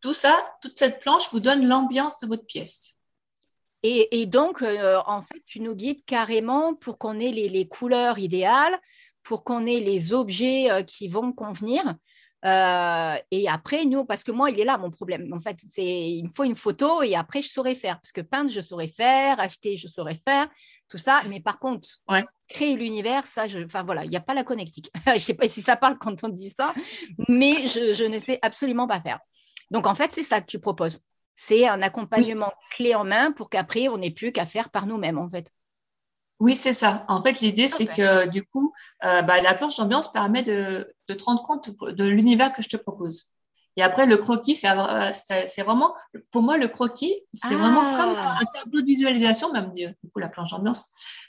[0.00, 2.98] tout ça, toute cette planche vous donne l'ambiance de votre pièce.
[3.84, 8.76] Et, donc, euh, en fait, tu nous guides carrément pour qu'on ait les, couleurs idéales,
[9.22, 11.82] pour qu'on ait les objets euh, qui vont convenir.
[12.44, 15.32] Euh, et après, nous, parce que moi, il est là mon problème.
[15.32, 18.00] En fait, c'est il me faut une photo et après, je saurais faire.
[18.00, 20.48] Parce que peindre, je saurais faire, acheter, je saurais faire,
[20.88, 21.20] tout ça.
[21.28, 21.88] Mais par contre,
[22.48, 24.90] créer l'univers, ça, je, enfin voilà, il n'y a pas la connectique.
[25.06, 26.74] je ne sais pas si ça parle quand on dit ça,
[27.28, 29.20] mais je, je ne sais absolument pas faire.
[29.70, 31.02] Donc, en fait, c'est ça que tu proposes.
[31.36, 35.18] C'est un accompagnement clé en main pour qu'après, on n'ait plus qu'à faire par nous-mêmes,
[35.18, 35.52] en fait.
[36.40, 37.04] Oui, c'est ça.
[37.08, 38.72] En fait, l'idée, c'est que du coup,
[39.04, 42.76] euh, bah, la planche d'ambiance permet de, te rendre compte de l'univers que je te
[42.76, 43.32] propose.
[43.78, 45.94] Et après, le croquis, c'est euh, vraiment,
[46.32, 48.36] pour moi, le croquis, c'est vraiment comme ah.
[48.40, 50.86] un tableau de visualisation, même du coup, la planche d'ambiance.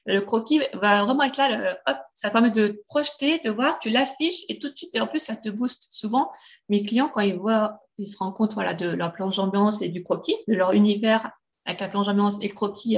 [0.08, 4.46] Le croquis va vraiment être là, hop, ça permet de projeter, de voir, tu l'affiches
[4.50, 5.90] et tout de suite, et en plus, ça te booste.
[5.92, 6.32] Souvent,
[6.70, 9.90] mes clients, quand ils voient, ils se rendent compte voilà, de leur planche d'ambiance et
[9.90, 11.32] du croquis, de leur univers
[11.68, 12.98] avec la plongeon et le croquis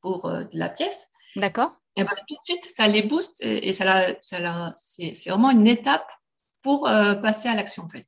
[0.00, 1.10] pour la pièce.
[1.36, 1.70] D'accord.
[1.94, 6.10] Et ben, tout de suite, ça les booste et, ça, ça c'est vraiment une étape
[6.62, 8.06] pour passer à l'action en fait.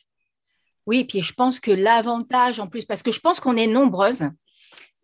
[0.87, 4.31] Oui, puis je pense que l'avantage en plus, parce que je pense qu'on est nombreuses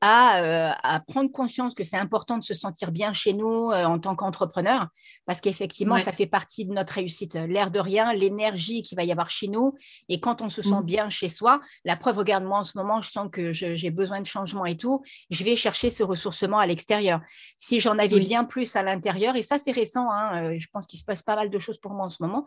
[0.05, 3.99] euh, à, prendre conscience que c'est important de se sentir bien chez nous euh, en
[3.99, 4.89] tant qu'entrepreneur,
[5.25, 7.35] parce qu'effectivement, ça fait partie de notre réussite.
[7.35, 9.75] L'air de rien, l'énergie qu'il va y avoir chez nous,
[10.11, 10.85] et quand on se sent mm.
[10.85, 14.27] bien chez soi, la preuve, regarde-moi en ce moment, je sens que j'ai besoin de
[14.27, 17.23] changement et tout, je vais chercher ce ressourcement à l'extérieur.
[17.57, 20.87] Si j'en avais bien plus à l'intérieur, et ça c'est récent, hein, euh, je pense
[20.87, 22.45] qu'il se passe pas mal de choses pour moi en ce moment,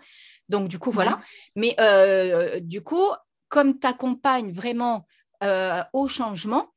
[0.50, 1.20] donc du coup, voilà.
[1.56, 1.76] Mais
[2.62, 3.08] du coup,
[3.48, 5.08] comme tu accompagnes vraiment
[5.94, 6.70] au changement,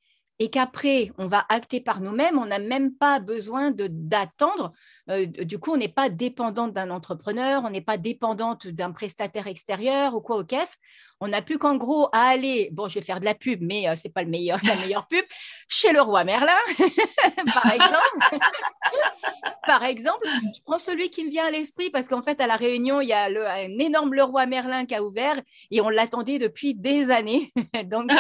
[0.43, 4.73] et qu'après, on va acter par nous-mêmes, on n'a même pas besoin d'attendre.
[5.09, 9.47] Euh, du coup, on n'est pas dépendante d'un entrepreneur, on n'est pas dépendante d'un prestataire
[9.47, 10.79] extérieur ou quoi au caisse
[11.23, 13.85] on n'a plus qu'en gros à aller, bon, je vais faire de la pub, mais
[13.85, 15.25] ce euh, c'est pas le meilleur, la meilleure pub,
[15.69, 16.53] chez le roi Merlin,
[17.55, 18.41] par exemple.
[19.67, 22.57] par exemple, je prends celui qui me vient à l'esprit parce qu'en fait, à la
[22.57, 26.41] Réunion, il y a un énorme le roi Merlin qui a ouvert et on l'attendait
[26.41, 27.53] depuis des années.
[27.85, 28.11] donc,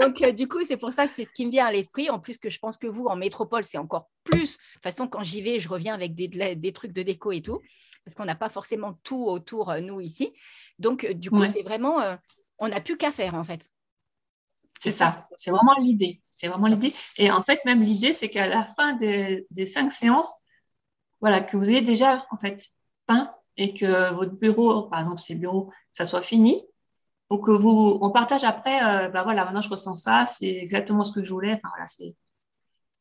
[0.00, 2.10] donc euh, du coup, c'est pour ça que c'est ce qui me vient à l'esprit.
[2.10, 4.56] En plus que je pense que vous, en métropole, c'est encore plus.
[4.56, 7.40] De toute façon, quand j'y vais, je reviens avec des, des trucs de déco et
[7.40, 7.62] tout
[8.06, 10.32] parce qu'on n'a pas forcément tout autour, euh, nous, ici.
[10.78, 12.16] Donc, euh, du coup, c'est vraiment, euh,
[12.58, 13.68] on n'a plus qu'à faire, en fait.
[14.78, 16.22] C'est ça, c'est vraiment l'idée.
[16.28, 16.92] C'est vraiment l'idée.
[17.16, 20.34] Et en fait, même l'idée, c'est qu'à la fin des, cinq séances,
[21.20, 22.62] voilà, que vous ayez déjà, en fait,
[23.06, 26.62] peint et que votre bureau, par exemple, ces bureaux, ça soit fini
[27.28, 28.78] pour que vous, on partage après,
[29.10, 31.54] bah voilà, maintenant je ressens ça, c'est exactement ce que je voulais.
[31.54, 32.14] Enfin, voilà, c'est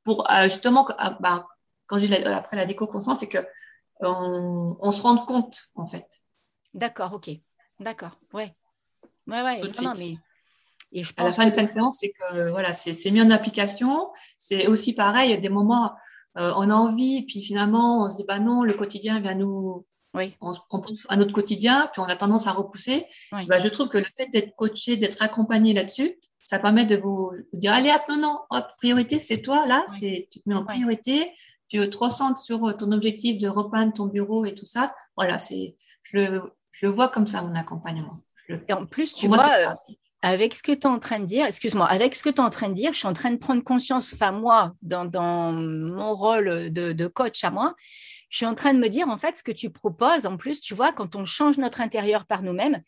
[0.04, 1.46] pour justement, ah, bah,
[1.88, 3.46] quand j'ai après la déco conscience, c'est que
[4.00, 6.08] on, se rende compte, en fait.
[6.74, 7.30] D'accord, ok.
[7.80, 8.54] D'accord, ouais.
[9.28, 9.62] Ouais, ouais.
[9.82, 10.18] Non, mais...
[10.92, 13.30] Et je pense à la fin de cinq séances, c'est que voilà, c'est mis en
[13.30, 14.12] application.
[14.38, 15.94] C'est aussi pareil, il y a des moments,
[16.38, 19.86] euh, on a envie, puis finalement, on se dit, bah non, le quotidien vient nous.
[20.14, 20.34] Oui.
[20.40, 23.06] On, pense à notre quotidien, puis on a tendance à repousser.
[23.32, 27.34] Bah, je trouve que le fait d'être coaché, d'être accompagné là-dessus, ça permet de vous,
[27.52, 30.64] dire, allez, hop, non, non, hop, priorité, c'est toi, là, c'est tu te mets en
[30.64, 31.34] priorité,
[31.68, 34.96] tu te recentres sur euh, ton objectif de repeindre ton bureau et tout ça.
[35.18, 36.40] Voilà, c'est, je,
[36.80, 38.20] je le vois comme ça, mon accompagnement.
[38.50, 39.74] et en plus, tu vois, euh,
[40.22, 42.42] avec ce que tu es en train de dire, excuse-moi, avec ce que tu es
[42.42, 45.54] en train de dire, je suis en train de prendre conscience, enfin moi, dans, dans
[45.54, 47.76] mon rôle de, de, coach à moi,
[48.30, 50.60] je suis en train de me dire, en fait, ce que tu proposes, en plus,
[50.60, 52.82] tu vois, quand on change notre intérieur par nous-mêmes,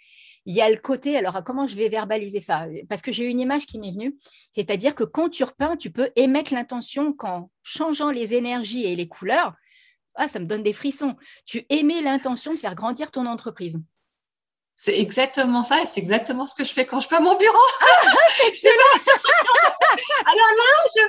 [0.46, 2.66] il y a le côté, alors comment je vais verbaliser ça?
[2.90, 4.16] Parce que j'ai une image qui m'est venue,
[4.52, 9.08] c'est-à-dire que quand tu repeins, tu peux émettre l'intention qu'en changeant les énergies et les
[9.08, 9.54] couleurs,
[10.18, 13.80] ah, ça me donne des frissons, tu émets l'intention de faire grandir ton entreprise.
[14.80, 17.58] C'est exactement ça et c'est exactement ce que je fais quand je peins mon bureau.
[17.82, 18.74] Ah, c'est excellent
[20.26, 20.64] Alors là,
[20.96, 21.02] je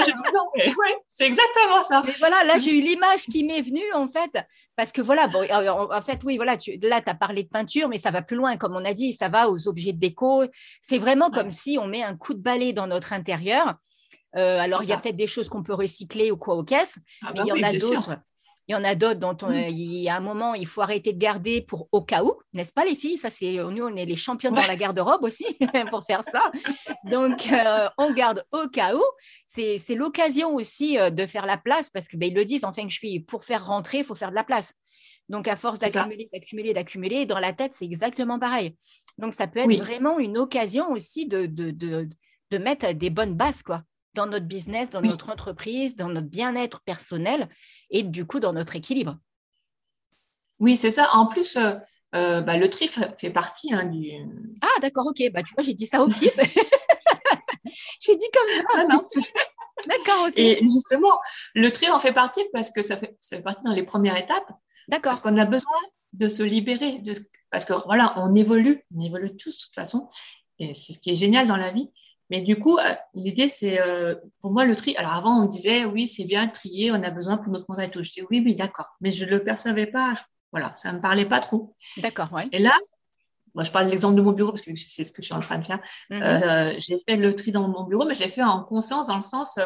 [0.06, 0.12] je...
[0.12, 2.02] Non, mais ouais, c'est exactement ça.
[2.06, 4.38] Mais voilà, là, j'ai eu l'image qui m'est venue, en fait,
[4.76, 7.88] parce que voilà, bon, en fait, oui, voilà, tu, là, tu as parlé de peinture,
[7.88, 10.44] mais ça va plus loin, comme on a dit, ça va aux objets de déco.
[10.80, 13.74] C'est vraiment comme si on met un coup de balai dans notre intérieur.
[14.36, 16.98] Euh, alors, il y a peut-être des choses qu'on peut recycler ou quoi aux caisses,
[17.22, 18.20] ah mais bah il y en a d'autres
[18.70, 19.68] il y en a d'autres dont mm.
[19.68, 22.72] il y a un moment, il faut arrêter de garder pour au cas où, n'est-ce
[22.72, 23.18] pas les filles?
[23.18, 25.44] Ça, c'est nous, on est les champions dans la garde-robe aussi
[25.90, 26.52] pour faire ça.
[27.02, 29.02] Donc, euh, on garde au cas où.
[29.48, 32.72] C'est l'occasion aussi euh, de faire la place parce que ben, ils le disent en
[32.72, 34.72] Feng Shui, pour faire rentrer, il faut faire de la place.
[35.28, 38.76] Donc, à force d'accumuler, d'accumuler, d'accumuler, dans la tête, c'est exactement pareil.
[39.18, 42.08] Donc, ça peut être vraiment une occasion aussi de, de, de,
[42.52, 43.82] de mettre des bonnes bases, quoi
[44.14, 47.48] dans notre business, dans notre entreprise, dans notre bien-être personnel
[47.90, 49.16] et du coup dans notre équilibre.
[50.60, 51.08] Oui, c'est ça.
[51.14, 51.74] En plus, euh,
[52.14, 54.10] euh, bah, le tri fait, partie hein, du.
[54.60, 55.22] Ah, d'accord, ok.
[55.32, 56.34] Bah, tu vois, j'ai dit ça au pif.
[58.00, 58.64] j'ai dit comme ça.
[58.74, 59.04] Ah, non,
[59.86, 60.34] d'accord, ok.
[60.36, 61.18] Et justement,
[61.54, 64.18] le tri en fait partie parce que ça fait, ça fait partie dans les premières
[64.18, 64.52] étapes.
[64.88, 65.12] D'accord.
[65.12, 65.78] Parce qu'on a besoin
[66.12, 66.98] de se libérer.
[66.98, 67.14] De...
[67.50, 70.08] Parce que voilà, on évolue, on évolue tous de toute façon.
[70.58, 71.90] Et c'est ce qui est génial dans la vie.
[72.30, 74.94] Mais du coup, euh, l'idée, c'est euh, pour moi le tri.
[74.96, 77.86] Alors avant, on me disait oui, c'est bien trier, on a besoin pour notre mental
[77.86, 78.04] et tout.
[78.04, 78.86] Je dis oui, oui, d'accord.
[79.00, 80.14] Mais je ne le percevais pas.
[80.52, 81.74] voilà, ça ne me parlait pas trop.
[81.96, 82.48] D'accord, ouais.
[82.52, 82.72] Et là,
[83.54, 85.34] moi, je parle de l'exemple de mon bureau parce que c'est ce que je suis
[85.34, 85.80] en train de faire.
[86.10, 86.22] Mhm.
[86.22, 89.16] Euh, j'ai fait le tri dans mon bureau, mais je l'ai fait en conscience dans
[89.16, 89.58] le sens,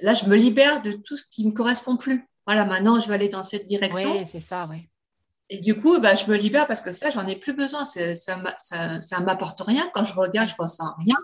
[0.00, 2.28] là, je me libère de tout ce qui ne me correspond plus.
[2.46, 4.12] Voilà, maintenant, je vais aller dans cette direction.
[4.12, 4.84] Oui, c'est ça, oui.
[5.48, 7.84] Et du coup, bah, je me libère parce que ça, j'en ai plus besoin.
[7.84, 9.90] Ça ne m'apporte rien.
[9.94, 11.16] Quand je regarde, je ne ressens rien.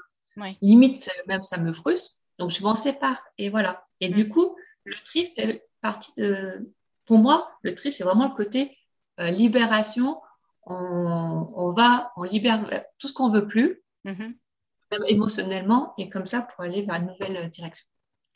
[0.62, 2.18] Limite, même ça me frustre.
[2.38, 3.22] Donc, je m'en sépare.
[3.38, 3.84] Et voilà.
[4.00, 4.28] Et du mm.
[4.28, 6.72] coup, le tri fait partie de.
[7.06, 8.76] Pour moi, le tri, c'est vraiment le côté
[9.18, 10.20] euh, libération.
[10.66, 12.64] On, va, on libère
[12.98, 13.82] tout ce qu'on veut plus.
[14.06, 14.34] Mm-hmm.
[15.08, 17.86] émotionnellement et comme ça pour aller vers une nouvelle direction.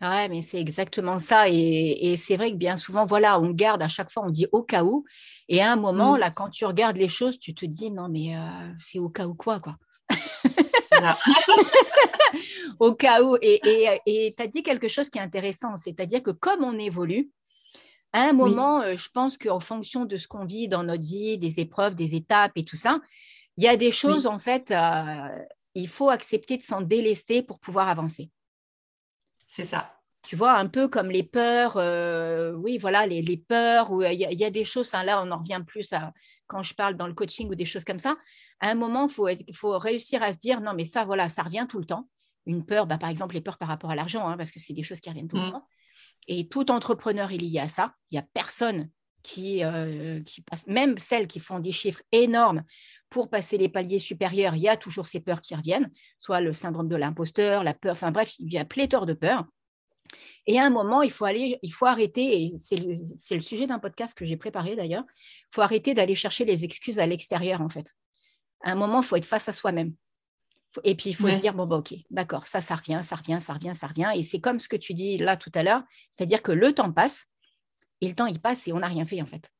[0.00, 1.48] Ouais, mais c'est exactement ça.
[1.48, 4.62] Et, c'est vrai que bien souvent, voilà, on garde à chaque fois, on dit au
[4.62, 5.04] cas où.
[5.48, 6.18] Et à un moment, mm.
[6.18, 9.26] là, quand tu regardes les choses, tu te dis non, mais euh, c'est au cas
[9.26, 9.76] où quoi, quoi.
[12.78, 13.36] au cas où.
[13.40, 17.30] Et tu as dit quelque chose qui est intéressant, c'est-à-dire que comme on évolue,
[18.14, 21.36] à un moment, euh, je pense qu'en fonction de ce qu'on vit dans notre vie,
[21.36, 23.00] des épreuves, des étapes et tout ça,
[23.56, 25.28] il y a des choses, en fait, euh,
[25.74, 28.30] il faut accepter de s'en délester pour pouvoir avancer.
[29.44, 29.93] C'est ça.
[30.24, 34.44] Tu vois, un peu comme les peurs, euh, oui, voilà, les, peurs, où il y,
[34.44, 36.12] a des choses, là, on en revient plus à
[36.46, 38.16] quand je parle dans le coaching ou des choses comme ça.
[38.60, 41.66] À un moment, il faut, réussir à se dire, non, mais ça, voilà, ça revient
[41.68, 42.08] tout le temps.
[42.46, 44.72] Une peur, bah, par exemple, les peurs par rapport à l'argent, hein, parce que c'est
[44.72, 45.52] des choses qui reviennent tout le mmh.
[45.52, 45.68] temps.
[46.28, 47.94] Et tout entrepreneur est lié à ça.
[48.10, 48.88] Il n'y a personne
[49.22, 52.62] qui, euh, qui passe, même celles qui font des chiffres énormes
[53.14, 56.52] pour passer les paliers supérieurs, il y a toujours ces peurs qui reviennent, soit le
[56.52, 59.44] syndrome de l'imposteur, la peur, enfin bref, il y a pléthore de peurs.
[60.46, 63.78] Et à un moment, il faut aller, il faut arrêter, et c'est le, sujet d'un
[63.78, 67.68] podcast que j'ai préparé d'ailleurs, il faut arrêter d'aller chercher les excuses à l'extérieur en
[67.68, 67.94] fait.
[68.62, 69.94] À un moment, il faut être face à soi-même.
[70.82, 73.38] Et puis, il faut se dire, bon, bah, ok, d'accord, ça, ça revient, ça revient,
[73.40, 74.10] ça revient, ça revient.
[74.16, 76.90] Et c'est comme ce que tu dis là tout à l'heure, c'est-à-dire que le temps
[76.90, 77.26] passe,
[78.00, 79.50] et le temps, il passe, et on n'a rien fait, en fait.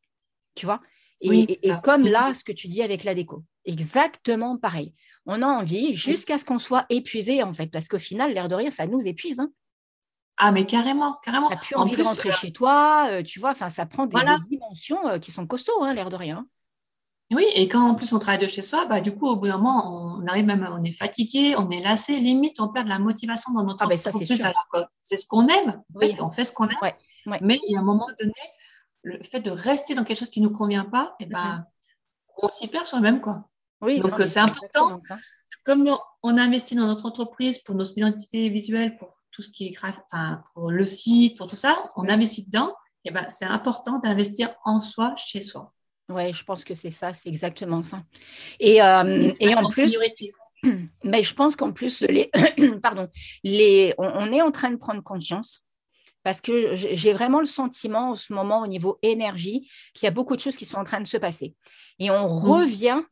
[0.55, 0.81] Tu vois?
[1.21, 1.47] Et,
[1.83, 4.95] comme là, ce que tu dis avec la déco, exactement pareil.
[5.27, 8.55] On a envie jusqu'à ce qu'on soit épuisé, en fait, parce qu'au final, l'air de
[8.55, 9.41] rien, ça nous épuise.
[9.41, 9.51] Hein.
[10.37, 11.49] Ah, mais carrément, carrément.
[11.49, 14.07] Tu n'as plus envie de rentrer euh, chez toi, euh, tu vois, enfin, ça prend
[14.07, 14.19] des,
[14.49, 16.47] dimensions euh, qui sont costauds, hein, l'air de rien.
[17.33, 19.47] Oui, et quand en plus on travaille de chez soi, bah, du coup, au bout
[19.47, 22.91] d'un moment, on arrive même, on est fatigué, on est lassé, limite, on perd de
[22.91, 24.45] la motivation dans notre ah, ben entreprise.
[25.01, 26.93] C'est ce qu'on aime, en fait, on fait ce qu'on aime.
[27.41, 28.33] Mais il y a un moment donné,
[29.03, 31.39] le fait de rester dans quelque chose qui ne nous convient pas, et eh ben,
[31.39, 32.43] mm-hmm.
[32.43, 33.49] on s'y perd sur le même quoi.
[33.81, 35.01] Oui, Donc c'est important.
[35.65, 35.89] Comme
[36.23, 39.99] on investit dans notre entreprise pour notre identité visuelle, pour tout ce qui est grave,
[40.13, 42.75] enfin, pour le site, pour tout ça, on investit dedans.
[43.07, 45.75] Et eh ben, c'est important d'investir en soi, chez soi.
[46.09, 48.03] Oui, je pense que c'est ça, c'est exactement ça.
[48.61, 49.97] Et, euh, et en plus,
[51.05, 52.31] mais je pense qu'en plus, les,
[52.83, 53.09] pardon,
[53.43, 55.65] les, on, est en train de prendre conscience
[56.23, 60.11] parce que j'ai vraiment le sentiment en ce moment au niveau énergie qu'il y a
[60.11, 61.55] beaucoup de choses qui sont en train de se passer.
[61.99, 62.51] Et on mmh.
[62.51, 63.03] revient.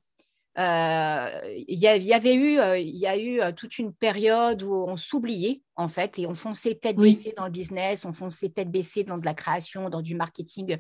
[0.59, 1.31] Euh,
[1.67, 4.97] il y, avait eu, euh, il y a eu euh, toute une période où on
[4.99, 9.03] s'oubliait en fait et on fonçait tête baissée dans le business, on fonçait tête baissée
[9.03, 10.77] dans de la création, dans du marketing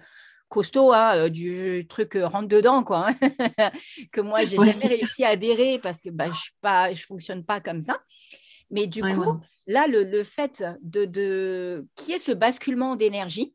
[0.51, 3.71] costaud, hein, du truc rentre dedans, quoi, hein,
[4.13, 7.81] que moi, j'ai jamais réussi à adhérer parce que bah, je ne fonctionne pas comme
[7.81, 8.03] ça.
[8.71, 13.55] Mais du coup, là, le, fait de, de qui est ce basculement d'énergie,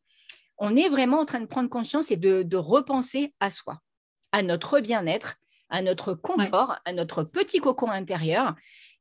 [0.57, 3.79] on est vraiment en train de prendre conscience et de, repenser à soi,
[4.31, 5.35] à notre bien-être,
[5.69, 8.55] à notre confort, à notre petit cocon intérieur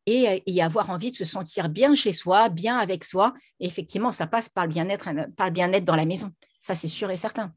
[0.07, 3.35] et, y avoir envie de se sentir bien chez soi, bien avec soi.
[3.61, 6.33] Et effectivement, ça passe par le bien-être, par le bien-être dans la maison.
[6.61, 7.53] Ça, c'est sûr et certain.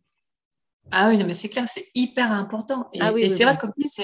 [0.91, 2.89] Ah oui, mais c'est clair, c'est hyper important.
[2.93, 4.01] Et, ah c'est vrai, plus,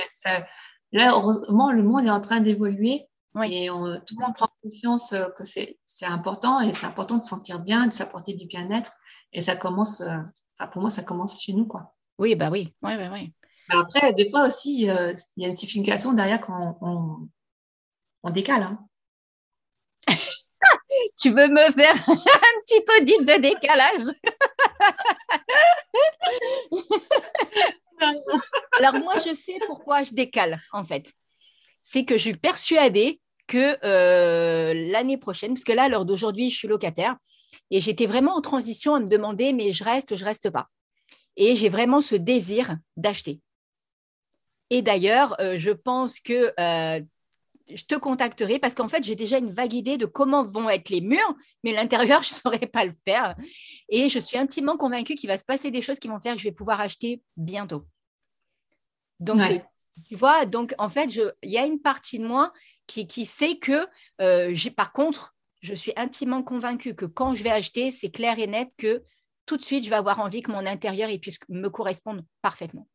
[0.91, 3.07] là, heureusement, le monde est en train d'évoluer.
[3.43, 7.27] Et tout le monde prend conscience euh, que c'est important et c'est important de se
[7.27, 8.93] sentir bien, de s'apporter du bien-être.
[9.33, 11.65] Et ça commence, euh, pour moi, ça commence chez nous.
[11.65, 11.93] Quoi.
[12.17, 12.73] Oui, bah oui.
[12.81, 13.33] Ouais, ouais,
[13.69, 13.77] ouais.
[13.77, 17.27] Après, des fois aussi, euh, il y a une signification derrière quand on,
[18.23, 18.63] on, décale.
[18.63, 18.79] Hein.
[21.17, 24.03] tu veux me faire un petit audit de décalage?
[28.79, 31.11] Alors moi, je sais pourquoi je décale, en fait.
[31.81, 36.49] C'est que je suis persuadée que euh, l'année prochaine, parce que là, à l'heure d'aujourd'hui,
[36.49, 37.15] je suis locataire
[37.71, 40.67] et j'étais vraiment en transition à me demander, mais je reste, je reste pas.
[41.37, 43.41] Et j'ai vraiment ce désir d'acheter.
[44.69, 47.01] Et d'ailleurs, euh, je pense que euh,
[47.73, 50.89] je te contacterai parce qu'en fait, j'ai déjà une vague idée de comment vont être
[50.89, 53.35] les murs, mais l'intérieur, je ne saurais pas le faire.
[53.89, 56.39] Et je suis intimement convaincue qu'il va se passer des choses qui vont faire que
[56.39, 57.85] je vais pouvoir acheter bientôt.
[59.19, 59.39] Donc,
[60.09, 62.51] tu vois, donc en fait, il y a une partie de moi
[62.85, 63.87] qui, qui sait que,
[64.21, 68.37] euh, j'ai, par contre, je suis intimement convaincue que quand je vais acheter, c'est clair
[68.39, 69.03] et net que
[69.45, 72.87] tout de suite, je vais avoir envie que mon intérieur il puisse me correspondre parfaitement.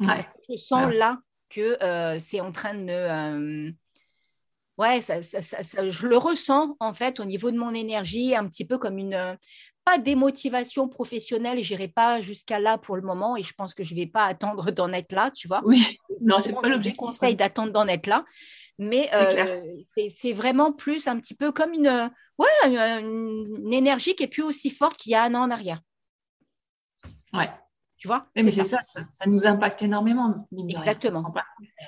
[0.00, 2.92] Je sens là que euh, c'est en train de me...
[2.92, 3.72] Euh,
[4.76, 8.78] ouais, ça, je le ressens en fait au niveau de mon énergie, un petit peu
[8.78, 9.14] comme une...
[9.14, 9.34] Euh,
[9.84, 13.82] pas démotivation professionnelle, je n'irai pas jusqu'à là pour le moment et je pense que
[13.82, 15.62] je ne vais pas attendre d'en être là, tu vois.
[15.64, 16.98] Oui, non, c'est pas l'objectif.
[16.98, 18.24] conseil d'attendre d'en être là.
[18.78, 19.10] Mais
[20.10, 24.70] c'est vraiment plus un petit peu comme une, ouais, une, énergie qui est plus aussi
[24.70, 25.80] forte qu'il y a un an en arrière.
[27.32, 27.50] Ouais.
[27.98, 28.80] Tu vois Mais c'est ça.
[28.82, 30.46] Ça, nous impacte énormément.
[30.56, 31.34] Exactement.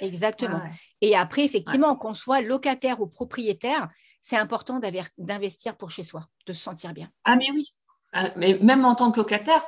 [0.01, 0.61] Exactement.
[1.01, 3.89] Et après, effectivement, qu'on soit locataire ou propriétaire,
[4.21, 4.81] c'est important
[5.17, 7.09] d'investir pour chez soi, de se sentir bien.
[7.25, 7.73] Ah, mais oui.
[8.13, 9.65] Ah, mais même en tant que locataire,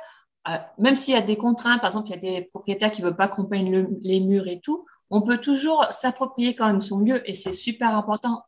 [0.49, 3.01] euh, même s'il y a des contraintes, par exemple, il y a des propriétaires qui
[3.01, 6.81] ne veulent pas qu'on peigne les murs et tout, on peut toujours s'approprier quand même
[6.81, 8.43] son lieu et c'est super important.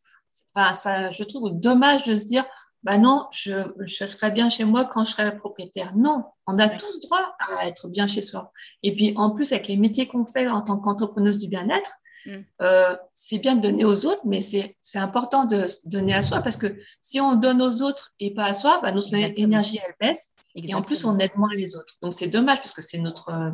[0.53, 2.43] Enfin, ça, je trouve dommage de se dire,
[2.85, 5.93] bah non, je, je serai bien chez moi quand je serai propriétaire.
[5.95, 8.53] Non, on a tous droit à être bien chez soi.
[8.83, 12.31] Et puis, en plus, avec les métiers qu'on fait en tant qu'entrepreneuse du bien-être, Mm.
[12.61, 16.57] Euh, c'est bien de donner aux autres, mais c'est important de donner à soi parce
[16.57, 20.31] que si on donne aux autres et pas à soi, bah, notre énergie, elle baisse.
[20.55, 21.93] Et en plus, on aide moins les autres.
[22.01, 23.53] Donc, c'est dommage parce que c'est notre,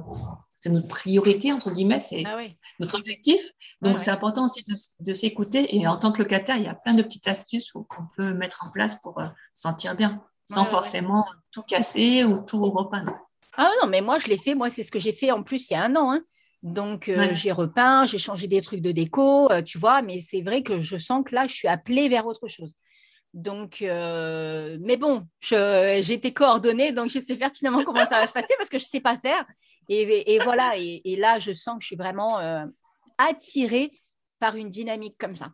[0.61, 2.39] c'est notre priorité, entre guillemets, c'est ah
[2.79, 3.41] notre objectif.
[3.81, 4.63] Donc, c'est important aussi
[4.99, 5.75] de, s'écouter.
[5.75, 8.65] Et en tant que locataire, il y a plein de petites astuces qu'on peut mettre
[8.65, 13.17] en place pour euh, sentir bien, sans forcément tout casser ou tout repeindre.
[13.57, 14.53] Ah non, mais moi, je l'ai fait.
[14.53, 16.13] Moi, c'est ce que j'ai fait en plus il y a un an.
[16.13, 16.21] Hein.
[16.63, 20.41] Donc, euh, j'ai repeint, j'ai changé des trucs de déco, euh, tu vois, mais c'est
[20.41, 22.75] vrai que je sens que là, je suis appelée vers autre chose.
[23.33, 28.33] Donc, euh, mais bon, j'ai été coordonnée, donc je sais pertinemment comment ça va se
[28.33, 29.43] passer parce que je ne sais pas faire.
[29.89, 32.37] Et, voilà, et, et, là, je sens que je suis vraiment
[33.17, 33.91] attirée
[34.39, 35.51] par une dynamique comme ça.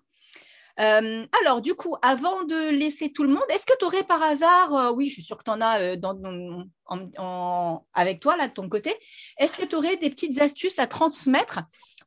[0.79, 4.21] Euh, alors, du coup, avant de laisser tout le monde, est-ce que tu aurais par
[4.21, 8.53] hasard, euh, oui, je suis sûre que tu en as euh, avec toi, là, de
[8.53, 8.93] ton côté,
[9.39, 11.61] est-ce que tu aurais des petites astuces à transmettre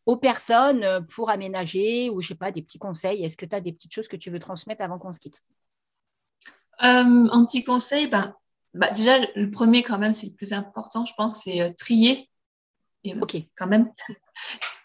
[0.07, 3.25] aux personnes pour aménager ou, je sais pas, des petits conseils?
[3.25, 5.41] Est-ce que tu as des petites choses que tu veux transmettre avant qu'on se quitte?
[6.79, 8.35] Un petit conseil, ben,
[8.73, 12.31] bah, déjà, le premier, quand même, c'est le plus important, je pense, c'est trier.
[13.21, 13.37] ok.
[13.57, 13.91] Quand même.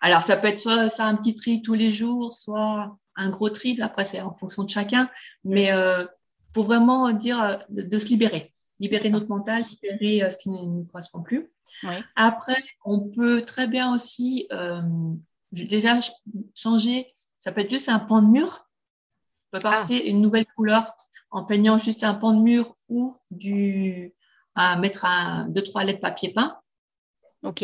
[0.02, 3.50] Alors, ça peut être soit faire un petit tri tous les jours, soit un gros
[3.50, 3.80] trip.
[3.82, 5.10] Après, c'est en fonction de chacun.
[5.44, 6.06] Mais euh,
[6.54, 10.58] pour vraiment dire euh, de, se libérer, libérer notre mental, libérer euh, ce qui ne
[10.58, 11.50] nous correspond plus.
[12.16, 14.48] Après, on peut très bien aussi
[15.52, 16.00] déjà
[16.54, 17.08] changer.
[17.38, 18.68] Ça peut être juste un pan de mur.
[19.52, 20.10] On peut porter ah.
[20.10, 20.84] une nouvelle couleur
[21.32, 24.14] en peignant juste un pan de mur ou du
[24.56, 26.58] à mettre un, deux, trois lettres papier peint.
[27.44, 27.62] OK.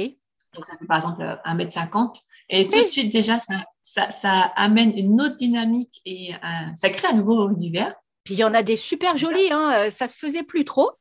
[0.54, 2.22] Donc, ça fait par exemple 1m50.
[2.54, 6.34] Et tout de suite, déjà, ça, ça, ça, amène une autre dynamique et
[6.76, 7.94] ça crée un nouveau univers.
[8.24, 10.92] Puis il y en a des super jolis, hein, euh, ça se faisait plus trop.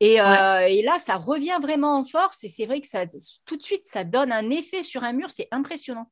[0.00, 2.42] Et, euh, et, là, ça revient vraiment en force.
[2.42, 3.06] Et c'est vrai que ça,
[3.44, 6.10] tout de suite, ça donne un effet sur un mur, c'est impressionnant.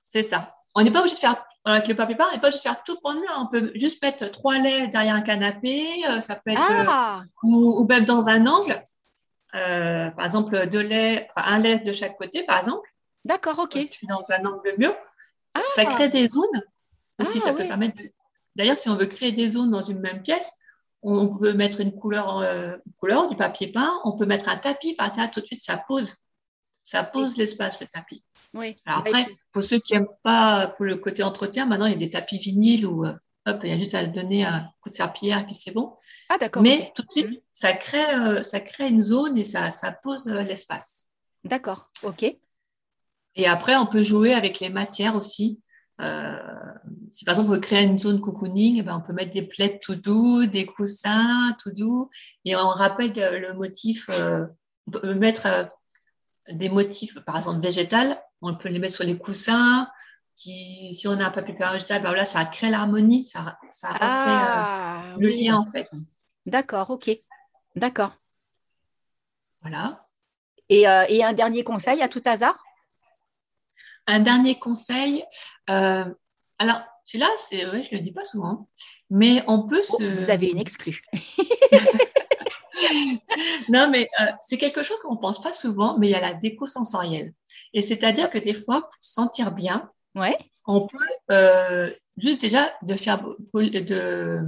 [0.00, 0.54] C'est ça.
[0.74, 2.62] On n'est pas obligé de faire, avec le papier peint, on n'est pas obligé de
[2.62, 3.30] faire tout pour le mur.
[3.38, 7.22] On peut juste mettre trois laits derrière un canapé, euh, ça peut être, ah.
[7.42, 8.82] ou, même dans un angle.
[9.52, 12.89] par exemple, deux laits, un lait de chaque côté, par exemple.
[13.24, 13.70] D'accord, ok.
[13.70, 14.94] Tu es dans un angle mur.
[15.68, 16.08] Ça, crée ah.
[16.08, 16.62] des zones
[17.18, 17.38] aussi.
[17.38, 18.00] Ah, ça peut permettre.
[18.56, 20.54] D'ailleurs, si on veut créer des zones dans une même pièce,
[21.02, 24.00] on peut mettre une couleur, euh, couleur du papier peint.
[24.04, 25.30] On peut mettre un tapis par terre.
[25.30, 26.16] Tout de suite, ça pose.
[26.82, 28.24] Ça pose l'espace, le tapis.
[28.54, 28.76] Oui.
[28.86, 31.98] Alors après, pour ceux qui n'aiment pas pour le côté entretien, maintenant, il y a
[31.98, 33.14] des tapis vinyles où euh,
[33.46, 35.94] hop, il y a juste à donner un coup de serpillière et puis c'est bon.
[36.28, 36.62] Ah, d'accord.
[36.62, 40.26] Mais tout de suite, ça, crée, euh, ça crée une zone et ça, ça pose
[40.26, 41.10] l'espace.
[41.44, 42.34] D'accord, ok.
[43.36, 45.60] Et après, on peut jouer avec les matières aussi.
[46.00, 46.38] Euh,
[47.10, 49.42] si par exemple on veut créer une zone cocooning, eh ben, on peut mettre des
[49.42, 52.08] plaids tout doux, des coussins tout doux,
[52.44, 54.08] et on rappelle le motif.
[54.10, 54.46] Euh,
[54.86, 55.64] on peut mettre euh,
[56.50, 59.88] des motifs, par exemple végétal, on peut les mettre sur les coussins.
[60.36, 63.98] Qui, si on a un papier végétal, ben voilà, ça crée l'harmonie, ça, ça refait
[64.00, 65.86] ah, le lien en fait.
[66.46, 67.10] D'accord, ok,
[67.76, 68.12] d'accord.
[69.60, 70.08] Voilà.
[70.70, 72.56] Et, et un dernier conseil à tout hasard?
[74.10, 75.24] Un dernier conseil.
[75.70, 76.04] Euh,
[76.58, 78.68] alors, celui-là, c'est vrai, je ne le dis pas souvent,
[79.08, 80.20] mais on peut oh, se.
[80.20, 81.02] vous avez une exclue.
[83.68, 86.20] non, mais euh, c'est quelque chose qu'on ne pense pas souvent, mais il y a
[86.20, 87.34] la déco sensorielle.
[87.72, 90.36] Et c'est-à-dire que des fois, pour se sentir bien, ouais.
[90.66, 90.98] on peut
[91.30, 93.22] euh, juste déjà de faire
[93.54, 94.40] de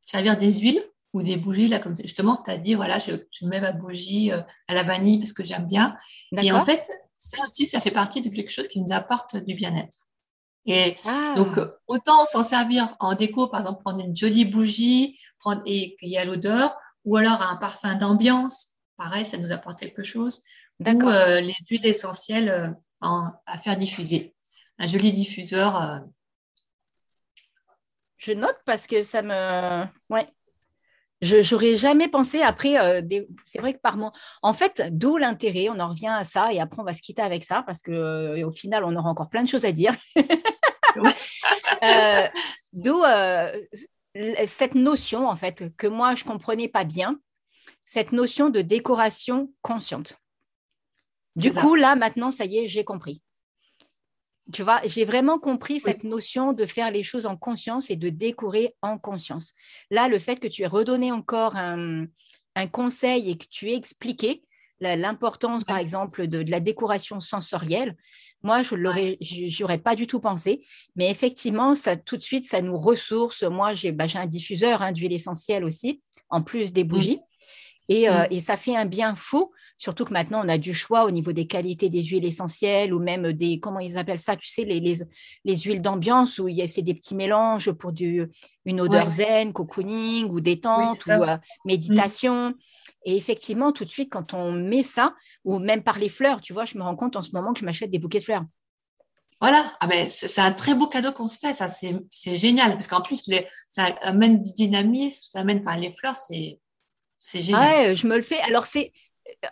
[0.00, 3.46] servir des huiles ou des bougies, là, comme justement, tu as dit, voilà, je, je,
[3.46, 5.96] mets ma bougie à la vanille parce que j'aime bien.
[6.40, 6.90] Et en fait,
[7.22, 10.08] ça aussi, ça fait partie de quelque chose qui nous apporte du bien-être.
[10.66, 11.34] Et ah.
[11.36, 16.08] donc, autant s'en servir en déco, par exemple, prendre une jolie bougie, prendre, et qu'il
[16.08, 20.42] y a l'odeur, ou alors un parfum d'ambiance, pareil, ça nous apporte quelque chose,
[20.80, 24.34] ou euh, les huiles essentielles euh, à faire diffuser.
[24.78, 25.80] Un joli diffuseur.
[25.80, 26.00] Euh.
[28.16, 29.84] Je note parce que ça me.
[30.10, 30.28] Ouais,
[31.22, 33.00] je n'aurais jamais pensé après, euh,
[33.44, 34.12] c'est vrai que par moi,
[34.42, 37.22] en fait, d'où l'intérêt, on en revient à ça et après on va se quitter
[37.22, 39.94] avec ça parce que euh, au final, on aura encore plein de choses à dire.
[41.82, 42.28] Euh,
[42.74, 43.02] d'où
[44.46, 47.18] cette notion, en fait, que moi, je ne comprenais pas bien,
[47.82, 50.18] cette notion de décoration consciente.
[51.34, 53.22] Du coup, là, maintenant, ça y est, j'ai compris.
[54.52, 58.08] Tu vois, j'ai vraiment compris cette notion de faire les choses en conscience et de
[58.08, 59.52] décorer en conscience.
[59.90, 62.06] Là, le fait que tu aies redonné encore un,
[62.72, 64.42] conseil et que tu aies expliqué
[64.80, 67.96] l'importance, par exemple, de, la décoration sensorielle,
[68.42, 70.66] moi, je l'aurais, j'aurais pas du tout pensé.
[70.96, 73.44] Mais effectivement, ça, tout de suite, ça nous ressource.
[73.44, 76.88] Moi, j'ai bah, un diffuseur hein, d'huile essentielle aussi, en plus des mmh.
[76.88, 77.20] bougies.
[77.88, 78.26] Et, euh, mmh.
[78.30, 79.52] et, ça fait un bien fou
[79.82, 83.00] Surtout que maintenant, on a du choix au niveau des qualités des huiles essentielles ou
[83.00, 86.62] même des, comment ils appellent ça, tu sais, les, les, huiles d'ambiance où il y
[86.62, 88.30] a, c'est des petits mélanges pour du,
[88.64, 92.54] une odeur zen, cocooning ou détente ou euh, méditation.
[93.04, 96.52] Et effectivement, tout de suite, quand on met ça, ou même par les fleurs, tu
[96.52, 98.44] vois, je me rends compte en ce moment que je m'achète des bouquets de fleurs.
[99.40, 102.86] Voilà, ah ben, c'est un très beau cadeau qu'on se fait, ça, c'est génial, parce
[102.86, 106.60] qu'en plus, les, ça amène du dynamisme, ça amène, enfin, les fleurs, c'est
[107.40, 107.88] génial.
[107.88, 108.38] Ouais, je me le fais.
[108.42, 108.92] Alors, c'est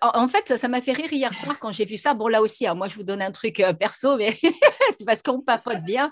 [0.00, 2.14] en fait, ça m'a fait rire hier soir quand j'ai vu ça.
[2.14, 4.38] Bon, là aussi, hein, moi, je vous donne un truc euh, perso, mais
[4.98, 6.10] c'est parce qu'on papote bien.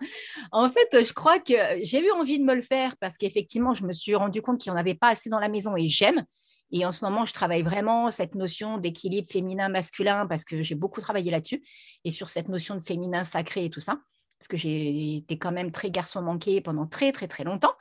[0.52, 3.84] En fait, je crois que j'ai eu envie de me le faire parce qu'effectivement, je
[3.84, 6.24] me suis rendu compte qu'il n'y en avait pas assez dans la maison et j'aime.
[6.70, 11.00] Et en ce moment, je travaille vraiment cette notion d'équilibre féminin-masculin parce que j'ai beaucoup
[11.00, 11.62] travaillé là-dessus
[12.04, 13.98] et sur cette notion de féminin sacré et tout ça.
[14.38, 17.74] Parce que j'ai été quand même très garçon manqué pendant très, très, très longtemps.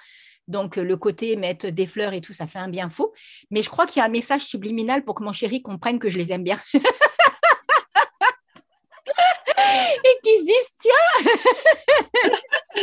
[0.47, 3.11] Donc, euh, le côté mettre des fleurs et tout, ça fait un bien fou.
[3.51, 6.09] Mais je crois qu'il y a un message subliminal pour que mon chéri comprenne que
[6.09, 6.59] je les aime bien.
[10.03, 11.31] et qu'ils se disent, tiens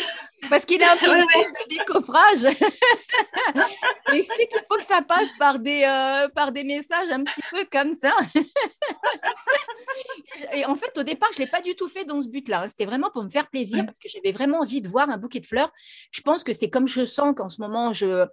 [0.50, 2.44] Parce qu'il est un peu de décoffrage.
[4.12, 7.40] et c'est qu'il faut que ça passe par des, euh, par des messages un petit
[7.50, 8.14] peu comme ça.
[10.52, 12.68] et en fait, au départ, je ne l'ai pas du tout fait dans ce but-là.
[12.68, 15.40] C'était vraiment pour me faire plaisir parce que j'avais vraiment envie de voir un bouquet
[15.40, 15.72] de fleurs.
[16.10, 18.26] Je pense que c'est comme je sens qu'en ce moment, je,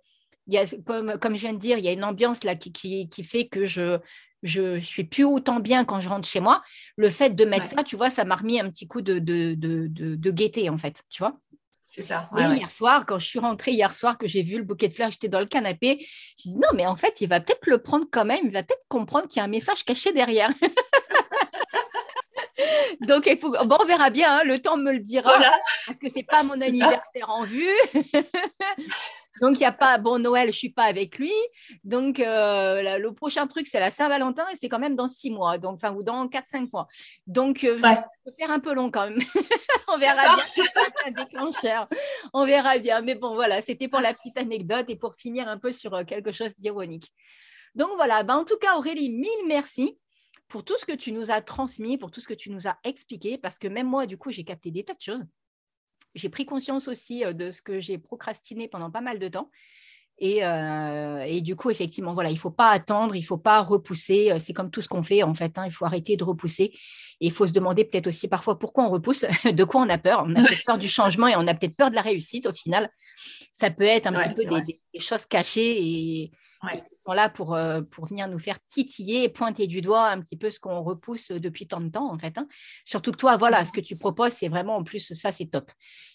[0.47, 2.55] il y a, comme, comme, je viens de dire, il y a une ambiance là
[2.55, 3.99] qui, qui, qui fait que je,
[4.43, 6.63] je suis plus autant bien quand je rentre chez moi.
[6.97, 9.53] Le fait de mettre ça, tu vois, ça m'a remis un petit coup de, de,
[9.55, 11.37] de, de, gaieté, en fait, tu vois.
[11.83, 12.29] C'est ça.
[12.37, 15.11] hier soir, quand je suis rentrée hier soir, que j'ai vu le bouquet de fleurs,
[15.11, 15.97] j'étais dans le canapé,
[16.37, 18.63] je dis non, mais en fait, il va peut-être le prendre quand même, il va
[18.63, 20.51] peut-être comprendre qu'il y a un message caché derrière.
[23.01, 23.51] Donc, il faut...
[23.65, 25.33] bon, on verra bien, hein, le temps me le dira,
[25.85, 27.67] parce que ce n'est pas mon anniversaire en vue.
[29.41, 31.33] Donc, il n'y a pas, bon, Noël, je ne suis pas avec lui.
[31.83, 35.57] Donc, euh, le prochain truc, c'est la Saint-Valentin et c'est quand même dans six mois,
[35.57, 36.87] donc, enfin, ou dans quatre, cinq mois.
[37.25, 39.19] Donc, euh, ça peut faire un peu long quand même.
[39.87, 41.11] On verra bien.
[41.11, 41.87] déclencheur.
[42.33, 43.01] On verra bien.
[43.01, 46.03] Mais bon, voilà, c'était pour la petite anecdote et pour finir un peu sur euh,
[46.03, 47.11] quelque chose d'ironique.
[47.73, 49.97] Donc, voilà, ben, en tout cas, Aurélie, mille merci
[50.49, 52.77] pour tout ce que tu nous as transmis, pour tout ce que tu nous as
[52.83, 55.25] expliqué, parce que même moi, du coup, j'ai capté des tas de choses
[56.15, 59.49] j'ai pris conscience aussi euh, de ce que j'ai procrastiné pendant pas mal de temps.
[60.23, 63.39] Et, euh, et, du coup, effectivement, voilà, il ne faut pas attendre, il ne faut
[63.39, 64.31] pas repousser.
[64.31, 65.57] Euh, c'est comme tout ce qu'on fait, en fait.
[65.57, 66.65] Hein, il faut arrêter de repousser.
[67.21, 69.97] Et il faut se demander peut-être aussi parfois pourquoi on repousse, de quoi on a
[69.97, 70.23] peur.
[70.27, 72.53] On a peut-être peur du changement et on a peut-être peur de la réussite au
[72.53, 72.91] final.
[73.51, 76.31] Ça peut être un petit peu des, choses cachées et,
[77.07, 80.49] là pour, euh, pour venir nous faire titiller et pointer du doigt un petit peu
[80.49, 82.37] ce qu'on repousse depuis tant de temps, en fait.
[82.37, 82.47] Hein.
[82.85, 85.71] Surtout que toi, voilà, ce que tu proposes, c'est vraiment, en plus, ça, c'est top.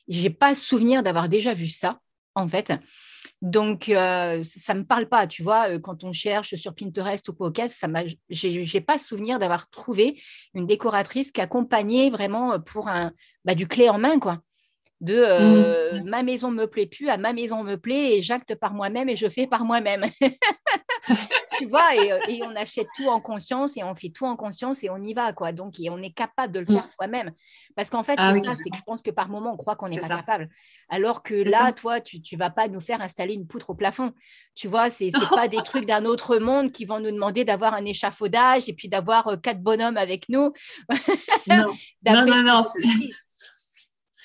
[0.09, 2.01] Je n'ai pas souvenir d'avoir déjà vu ça,
[2.35, 2.73] en fait.
[3.43, 7.29] Donc, euh, ça ne me parle pas, tu vois, euh, quand on cherche sur Pinterest
[7.29, 7.53] ou quoi
[8.31, 10.21] je n'ai pas souvenir d'avoir trouvé
[10.55, 13.13] une décoratrice qui accompagnait vraiment pour un,
[13.45, 14.41] bah, du clé en main, quoi
[15.01, 16.09] de euh, mmh.
[16.09, 19.17] ma maison me plaît plus à ma maison me plaît et j'acte par moi-même et
[19.17, 20.07] je fais par moi-même.
[21.59, 24.83] tu vois, euh, et, on achète tout en conscience et on fait tout en conscience
[24.83, 25.53] et on y va, quoi.
[25.53, 26.89] Donc, et on est capable de le faire mmh.
[26.89, 27.33] soi-même.
[27.75, 29.77] Parce qu'en fait, ah c'est ça, c'est que je pense que par moment, on croit
[29.77, 30.49] qu'on n'est pas capable.
[30.89, 34.13] Alors que là, toi, tu ne vas pas nous faire installer une poutre au plafond.
[34.55, 37.75] Tu vois, ce n'est pas des trucs d'un autre monde qui vont nous demander d'avoir
[37.75, 40.53] un échafaudage et puis d'avoir euh, quatre bonhommes avec nous.
[41.47, 41.75] non,
[42.07, 42.63] non, non, non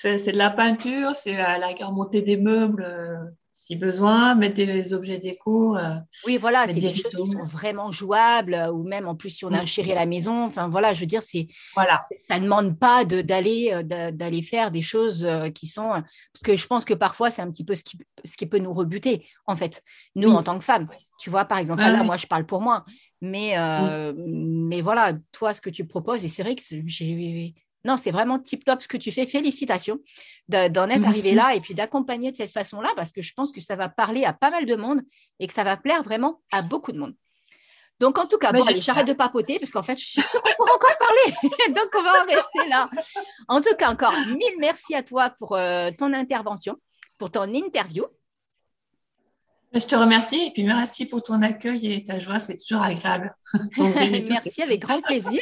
[0.02, 3.18] c'est de la peinture, c'est la, la remonter des meubles euh,
[3.52, 5.76] si besoin, mettre des objets déco.
[5.76, 5.94] Euh,
[6.26, 9.44] oui, voilà, c'est des, choses qui sont vraiment jouables, euh, ou même en plus si
[9.44, 10.44] on a un chéri à la maison.
[10.44, 12.04] Enfin voilà, je veux dire, c'est voilà.
[12.28, 16.84] ça ne demande pas d'aller d'aller faire des choses qui sont parce que je pense
[16.84, 19.82] que parfois c'est un petit peu ce qui, ce qui peut nous rebuter en fait,
[20.16, 20.88] nous en tant que femmes.
[21.20, 22.84] Tu vois, par exemple, là, moi je parle pour moi,
[23.20, 23.54] mais
[24.16, 28.38] mais voilà, toi ce que tu proposes et c'est vrai que j'ai non, c'est vraiment
[28.38, 29.26] tip top ce que tu fais.
[29.26, 29.98] Félicitations
[30.48, 33.60] d'en être arrivé là et puis d'accompagner de cette façon-là parce que je pense que
[33.60, 35.02] ça va parler à pas mal de monde
[35.40, 37.14] et que ça va plaire vraiment à beaucoup de monde.
[38.00, 40.22] Donc, en tout cas, bon, j'arrête de papoter parce qu'en fait, je suis
[40.56, 41.34] pour encore parler.
[41.68, 42.90] Donc, on va en rester là.
[43.46, 46.76] En tout cas, encore mille merci à toi pour euh, ton intervention,
[47.16, 48.04] pour ton interview.
[49.74, 53.34] Je te remercie et puis merci pour ton accueil et ta joie, c'est toujours agréable.
[53.78, 55.40] merci, avec grand plaisir.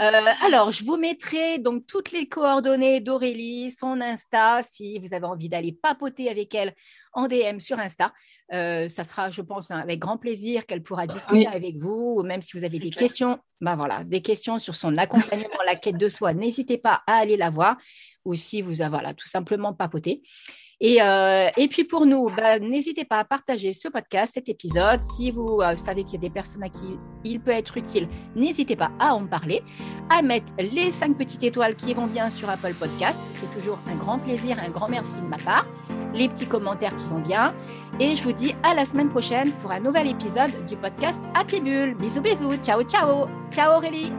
[0.00, 5.26] Euh, alors, je vous mettrai donc toutes les coordonnées d'Aurélie, son Insta, si vous avez
[5.26, 6.74] envie d'aller papoter avec elle
[7.12, 8.14] en DM sur Insta.
[8.54, 12.40] Euh, ça sera, je pense, avec grand plaisir qu'elle pourra discuter avec vous, ou même
[12.40, 16.08] si vous avez des questions, ben voilà, des questions sur son accompagnement, la quête de
[16.08, 17.76] soi, n'hésitez pas à aller la voir,
[18.24, 20.22] ou si vous avez voilà, tout simplement papoter.
[20.80, 25.02] Et, euh, et, puis pour nous, bah, n'hésitez pas à partager ce podcast, cet épisode.
[25.02, 28.08] Si vous euh, savez qu'il y a des personnes à qui il peut être utile,
[28.36, 29.62] n'hésitez pas à en parler,
[30.08, 33.18] à mettre les cinq petites étoiles qui vont bien sur Apple Podcast.
[33.32, 35.66] C'est toujours un grand plaisir, un grand merci de ma part.
[36.14, 37.52] Les petits commentaires qui vont bien.
[37.98, 41.60] Et je vous dis à la semaine prochaine pour un nouvel épisode du podcast Happy
[41.60, 41.96] Bull.
[41.96, 42.56] Bisous, bisous.
[42.62, 43.26] Ciao, ciao.
[43.50, 44.12] Ciao Aurélie.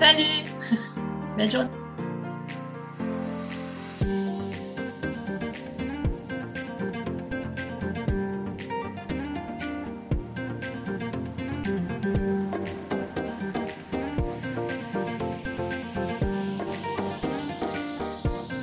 [0.00, 0.56] Salut.
[1.36, 1.87] Belle journée.